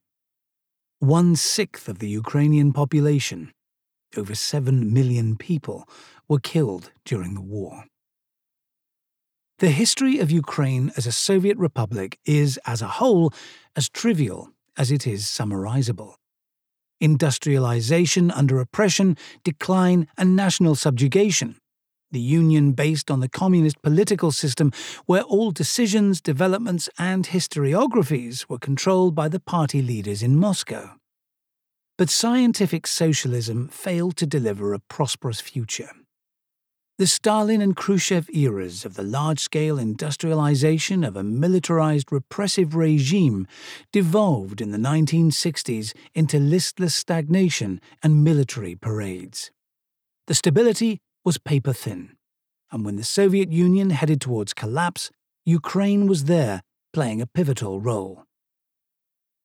One 0.99 1.37
sixth 1.37 1.87
of 1.87 1.99
the 1.99 2.09
Ukrainian 2.09 2.73
population, 2.73 3.53
over 4.17 4.35
7 4.35 4.93
million 4.93 5.37
people, 5.37 5.87
were 6.29 6.41
killed 6.41 6.91
during 7.05 7.35
the 7.35 7.43
war. 7.43 7.85
The 9.59 9.71
history 9.71 10.19
of 10.19 10.31
Ukraine 10.31 10.93
as 10.97 11.07
a 11.07 11.13
Soviet 11.13 11.59
republic 11.59 12.19
is, 12.25 12.59
as 12.67 12.81
a 12.81 12.89
whole, 12.99 13.33
as 13.77 13.89
trivial 13.89 14.51
as 14.79 14.91
it 14.91 15.07
is 15.07 15.27
summarizable. 15.27 16.17
Industrialization 17.01 18.31
under 18.31 18.61
oppression, 18.61 19.17
decline, 19.45 20.09
and 20.17 20.37
national 20.37 20.75
subjugation. 20.75 21.57
The 22.13 22.21
Union 22.21 22.73
based 22.73 23.11
on 23.11 23.21
the 23.21 23.29
communist 23.29 23.83
political 23.83 24.31
system 24.31 24.73
where 25.07 25.23
all 25.23 25.51
decisions, 25.51 26.21
developments, 26.21 26.89
and 26.99 27.27
historiographies 27.27 28.49
were 28.49 28.59
controlled 28.59 29.15
by 29.15 29.29
the 29.29 29.41
party 29.41 29.83
leaders 29.83 30.23
in 30.23 30.37
Moscow. 30.37 30.97
But 31.99 32.11
scientific 32.11 32.87
socialism 32.87 33.69
failed 33.69 34.17
to 34.19 34.27
deliver 34.27 34.73
a 34.73 34.79
prosperous 34.79 35.41
future. 35.41 35.91
The 36.99 37.07
Stalin 37.07 37.61
and 37.61 37.77
Khrushchev 37.77 38.31
eras 38.33 38.87
of 38.87 38.95
the 38.95 39.03
large 39.03 39.39
scale 39.39 39.79
industrialization 39.79 41.05
of 41.05 41.15
a 41.15 41.23
militarized 41.23 42.11
repressive 42.11 42.75
regime 42.75 43.47
devolved 43.93 44.63
in 44.63 44.71
the 44.71 44.79
1960s 44.79 45.93
into 46.15 46.39
listless 46.39 46.95
stagnation 46.95 47.83
and 48.03 48.25
military 48.25 48.75
parades. 48.75 49.51
The 50.27 50.33
stability 50.33 51.03
was 51.23 51.37
paper 51.37 51.75
thin, 51.75 52.17
and 52.73 52.83
when 52.83 52.97
the 52.97 53.05
Soviet 53.05 53.53
Union 53.53 53.91
headed 53.91 54.23
towards 54.23 54.55
collapse, 54.55 55.11
Ukraine 55.45 56.07
was 56.07 56.25
there 56.25 56.63
playing 56.95 57.21
a 57.21 57.27
pivotal 57.27 57.79
role. 57.79 58.25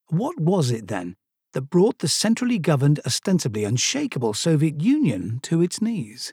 What 0.08 0.40
was 0.40 0.72
it, 0.72 0.88
then, 0.88 1.18
that 1.52 1.70
brought 1.70 2.00
the 2.00 2.08
centrally 2.08 2.60
governed, 2.60 3.02
ostensibly 3.06 3.66
unshakable 3.66 4.36
Soviet 4.36 4.80
Union 4.80 5.42
to 5.44 5.62
its 5.62 5.82
knees? 5.82 6.32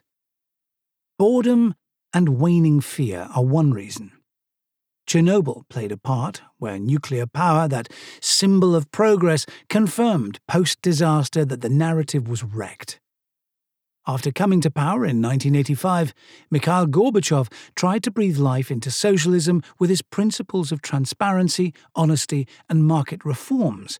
Boredom 1.19 1.75
and 2.13 2.39
waning 2.39 2.79
fear 2.79 3.27
are 3.35 3.43
one 3.43 3.73
reason. 3.73 4.13
Chernobyl 5.05 5.67
played 5.67 5.91
a 5.91 5.97
part 5.97 6.41
where 6.59 6.79
nuclear 6.79 7.25
power, 7.27 7.67
that 7.67 7.91
symbol 8.21 8.73
of 8.73 8.89
progress, 8.93 9.45
confirmed 9.67 10.39
post 10.47 10.81
disaster 10.81 11.43
that 11.43 11.59
the 11.59 11.67
narrative 11.67 12.29
was 12.29 12.41
wrecked. 12.41 13.01
After 14.07 14.31
coming 14.31 14.61
to 14.61 14.71
power 14.71 15.03
in 15.03 15.21
1985, 15.21 16.13
Mikhail 16.49 16.87
Gorbachev 16.87 17.51
tried 17.75 18.01
to 18.03 18.11
breathe 18.11 18.37
life 18.37 18.71
into 18.71 18.89
socialism 18.89 19.61
with 19.77 19.89
his 19.89 20.01
principles 20.01 20.71
of 20.71 20.81
transparency, 20.81 21.73
honesty, 21.95 22.47
and 22.69 22.85
market 22.85 23.25
reforms, 23.25 23.99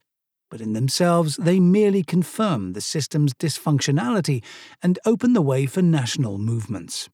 but 0.50 0.60
in 0.60 0.72
themselves 0.72 1.36
they 1.36 1.60
merely 1.60 2.02
confirm 2.02 2.72
the 2.72 2.80
system's 2.80 3.32
dysfunctionality 3.34 4.42
and 4.82 4.98
open 5.06 5.32
the 5.32 5.40
way 5.40 5.64
for 5.64 5.80
national 5.80 6.38
movements. 6.38 7.08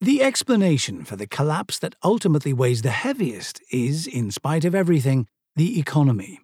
The 0.00 0.22
explanation 0.22 1.04
for 1.04 1.16
the 1.16 1.26
collapse 1.26 1.78
that 1.80 1.96
ultimately 2.04 2.52
weighs 2.52 2.82
the 2.82 2.90
heaviest 2.90 3.60
is, 3.72 4.06
in 4.06 4.30
spite 4.30 4.64
of 4.64 4.74
everything, 4.74 5.26
the 5.56 5.80
economy. 5.80 6.38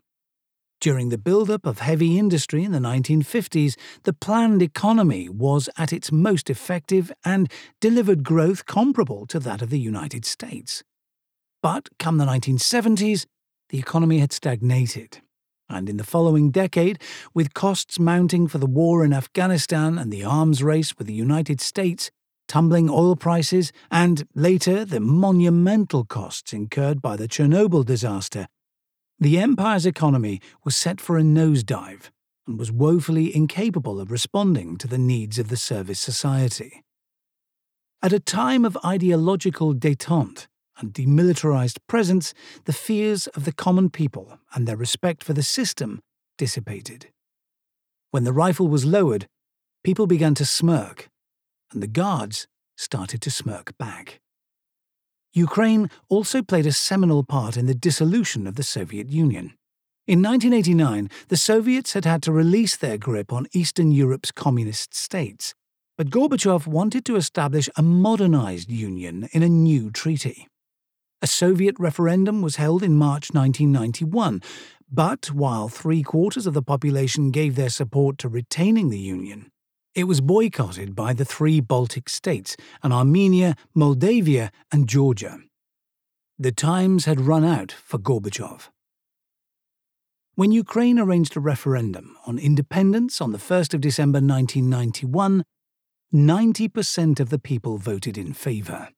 During 0.80 1.08
the 1.08 1.18
build-up 1.18 1.64
of 1.64 1.78
heavy 1.78 2.18
industry 2.18 2.64
in 2.64 2.72
the 2.72 2.80
1950s, 2.80 3.76
the 4.02 4.12
planned 4.12 4.60
economy 4.60 5.28
was 5.28 5.70
at 5.78 5.92
its 5.92 6.10
most 6.10 6.50
effective 6.50 7.12
and 7.24 7.50
delivered 7.80 8.24
growth 8.24 8.66
comparable 8.66 9.24
to 9.28 9.38
that 9.38 9.62
of 9.62 9.70
the 9.70 9.78
United 9.78 10.24
States. 10.24 10.82
But 11.62 11.88
come 11.98 12.18
the 12.18 12.26
1970s, 12.26 13.24
the 13.70 13.78
economy 13.78 14.18
had 14.18 14.32
stagnated 14.32 15.22
and 15.74 15.88
in 15.88 15.96
the 15.96 16.04
following 16.04 16.50
decade, 16.50 17.00
with 17.34 17.54
costs 17.54 17.98
mounting 17.98 18.46
for 18.46 18.58
the 18.58 18.66
war 18.66 19.04
in 19.04 19.12
Afghanistan 19.12 19.98
and 19.98 20.12
the 20.12 20.24
arms 20.24 20.62
race 20.62 20.96
with 20.96 21.06
the 21.06 21.12
United 21.12 21.60
States, 21.60 22.10
tumbling 22.48 22.88
oil 22.88 23.16
prices, 23.16 23.72
and 23.90 24.26
later 24.34 24.84
the 24.84 25.00
monumental 25.00 26.04
costs 26.04 26.52
incurred 26.52 27.02
by 27.02 27.16
the 27.16 27.28
Chernobyl 27.28 27.84
disaster, 27.84 28.46
the 29.18 29.38
empire's 29.38 29.86
economy 29.86 30.40
was 30.64 30.76
set 30.76 31.00
for 31.00 31.16
a 31.16 31.22
nosedive 31.22 32.10
and 32.46 32.58
was 32.58 32.72
woefully 32.72 33.34
incapable 33.34 34.00
of 34.00 34.10
responding 34.10 34.76
to 34.76 34.88
the 34.88 34.98
needs 34.98 35.38
of 35.38 35.48
the 35.48 35.56
service 35.56 36.00
society. 36.00 36.82
At 38.02 38.12
a 38.12 38.20
time 38.20 38.64
of 38.64 38.76
ideological 38.84 39.72
detente, 39.74 40.46
and 40.78 40.92
demilitarized 40.92 41.78
presence, 41.88 42.34
the 42.64 42.72
fears 42.72 43.26
of 43.28 43.44
the 43.44 43.52
common 43.52 43.90
people 43.90 44.38
and 44.54 44.66
their 44.66 44.76
respect 44.76 45.22
for 45.22 45.32
the 45.32 45.42
system 45.42 46.00
dissipated. 46.38 47.08
When 48.10 48.24
the 48.24 48.32
rifle 48.32 48.68
was 48.68 48.84
lowered, 48.84 49.26
people 49.82 50.06
began 50.06 50.34
to 50.34 50.44
smirk, 50.44 51.08
and 51.72 51.82
the 51.82 51.88
guards 51.88 52.46
started 52.76 53.20
to 53.22 53.30
smirk 53.30 53.76
back. 53.78 54.20
Ukraine 55.32 55.90
also 56.08 56.42
played 56.42 56.66
a 56.66 56.72
seminal 56.72 57.24
part 57.24 57.56
in 57.56 57.66
the 57.66 57.74
dissolution 57.74 58.46
of 58.46 58.54
the 58.54 58.62
Soviet 58.62 59.08
Union. 59.08 59.54
In 60.06 60.22
1989, 60.22 61.10
the 61.28 61.36
Soviets 61.36 61.94
had 61.94 62.04
had 62.04 62.22
to 62.22 62.32
release 62.32 62.76
their 62.76 62.98
grip 62.98 63.32
on 63.32 63.48
Eastern 63.52 63.90
Europe's 63.90 64.30
communist 64.30 64.94
states, 64.94 65.54
but 65.96 66.10
Gorbachev 66.10 66.66
wanted 66.66 67.04
to 67.06 67.16
establish 67.16 67.68
a 67.76 67.82
modernized 67.82 68.70
union 68.70 69.28
in 69.32 69.42
a 69.42 69.48
new 69.48 69.90
treaty. 69.90 70.46
A 71.24 71.26
Soviet 71.26 71.76
referendum 71.78 72.42
was 72.42 72.56
held 72.56 72.82
in 72.82 72.98
March 72.98 73.32
1991, 73.32 74.42
but 74.92 75.30
while 75.30 75.70
three 75.70 76.02
quarters 76.02 76.46
of 76.46 76.52
the 76.52 76.60
population 76.60 77.30
gave 77.30 77.56
their 77.56 77.70
support 77.70 78.18
to 78.18 78.28
retaining 78.28 78.90
the 78.90 78.98
Union, 78.98 79.50
it 79.94 80.04
was 80.04 80.20
boycotted 80.20 80.94
by 80.94 81.14
the 81.14 81.24
three 81.24 81.60
Baltic 81.60 82.10
states 82.10 82.58
and 82.82 82.92
Armenia, 82.92 83.54
Moldavia, 83.74 84.52
and 84.70 84.86
Georgia. 84.86 85.38
The 86.38 86.52
times 86.52 87.06
had 87.06 87.22
run 87.22 87.42
out 87.42 87.72
for 87.72 87.96
Gorbachev. 87.96 88.68
When 90.34 90.52
Ukraine 90.52 90.98
arranged 90.98 91.38
a 91.38 91.40
referendum 91.40 92.18
on 92.26 92.38
independence 92.38 93.22
on 93.22 93.32
the 93.32 93.38
1st 93.38 93.72
of 93.72 93.80
December 93.80 94.18
1991, 94.18 95.42
90% 96.12 97.18
of 97.18 97.30
the 97.30 97.38
people 97.38 97.78
voted 97.78 98.18
in 98.18 98.34
favour. 98.34 98.90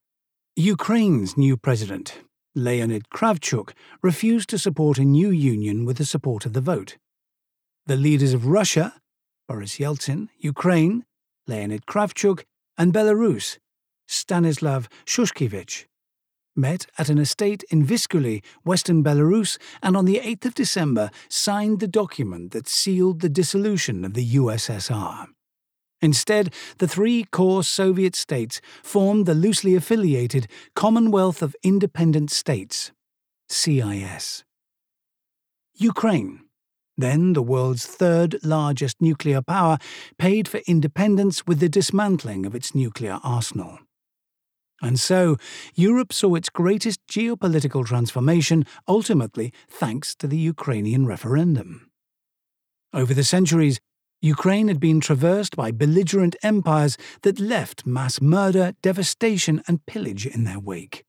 Ukraine's 0.58 1.36
new 1.36 1.58
president, 1.58 2.22
Leonid 2.54 3.10
Kravchuk, 3.10 3.74
refused 4.00 4.48
to 4.48 4.58
support 4.58 4.96
a 4.96 5.04
new 5.04 5.28
union 5.28 5.84
with 5.84 5.98
the 5.98 6.06
support 6.06 6.46
of 6.46 6.54
the 6.54 6.62
vote. 6.62 6.96
The 7.84 7.96
leaders 7.96 8.32
of 8.32 8.46
Russia, 8.46 8.94
Boris 9.46 9.76
Yeltsin, 9.76 10.30
Ukraine, 10.38 11.04
Leonid 11.46 11.84
Kravchuk, 11.84 12.44
and 12.78 12.90
Belarus, 12.94 13.58
Stanislav 14.08 14.88
Shushkevich, 15.04 15.84
met 16.56 16.86
at 16.96 17.10
an 17.10 17.18
estate 17.18 17.62
in 17.68 17.84
Viskuli, 17.84 18.42
western 18.64 19.04
Belarus, 19.04 19.58
and 19.82 19.94
on 19.94 20.06
the 20.06 20.22
8th 20.24 20.46
of 20.46 20.54
December 20.54 21.10
signed 21.28 21.80
the 21.80 21.86
document 21.86 22.52
that 22.52 22.66
sealed 22.66 23.20
the 23.20 23.28
dissolution 23.28 24.06
of 24.06 24.14
the 24.14 24.36
USSR. 24.36 25.26
Instead, 26.02 26.52
the 26.78 26.88
three 26.88 27.24
core 27.24 27.62
Soviet 27.62 28.14
states 28.14 28.60
formed 28.82 29.26
the 29.26 29.34
loosely 29.34 29.74
affiliated 29.74 30.46
Commonwealth 30.74 31.42
of 31.42 31.56
Independent 31.62 32.30
States, 32.30 32.92
CIS. 33.48 34.44
Ukraine, 35.74 36.40
then 36.98 37.32
the 37.32 37.42
world's 37.42 37.86
third 37.86 38.36
largest 38.42 39.00
nuclear 39.00 39.42
power, 39.42 39.78
paid 40.18 40.48
for 40.48 40.60
independence 40.66 41.46
with 41.46 41.60
the 41.60 41.68
dismantling 41.68 42.46
of 42.46 42.54
its 42.54 42.74
nuclear 42.74 43.18
arsenal. 43.22 43.78
And 44.82 45.00
so, 45.00 45.36
Europe 45.74 46.12
saw 46.12 46.34
its 46.34 46.50
greatest 46.50 47.00
geopolitical 47.10 47.84
transformation 47.84 48.66
ultimately 48.86 49.52
thanks 49.68 50.14
to 50.16 50.26
the 50.26 50.36
Ukrainian 50.36 51.06
referendum. 51.06 51.90
Over 52.92 53.14
the 53.14 53.24
centuries, 53.24 53.78
Ukraine 54.26 54.66
had 54.66 54.80
been 54.80 54.98
traversed 54.98 55.54
by 55.54 55.70
belligerent 55.70 56.34
empires 56.42 56.98
that 57.22 57.38
left 57.38 57.86
mass 57.86 58.20
murder, 58.20 58.72
devastation, 58.82 59.62
and 59.68 59.86
pillage 59.86 60.26
in 60.26 60.42
their 60.42 60.58
wake. 60.58 61.04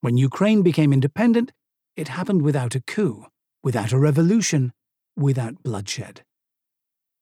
When 0.00 0.16
Ukraine 0.16 0.62
became 0.62 0.90
independent, 0.90 1.52
it 1.96 2.08
happened 2.08 2.40
without 2.40 2.74
a 2.74 2.80
coup, 2.80 3.26
without 3.62 3.92
a 3.92 3.98
revolution, 3.98 4.72
without 5.16 5.62
bloodshed. 5.62 6.22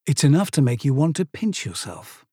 It's 0.06 0.22
enough 0.22 0.52
to 0.52 0.62
make 0.62 0.84
you 0.84 0.94
want 0.94 1.16
to 1.16 1.24
pinch 1.24 1.66
yourself. 1.66 2.24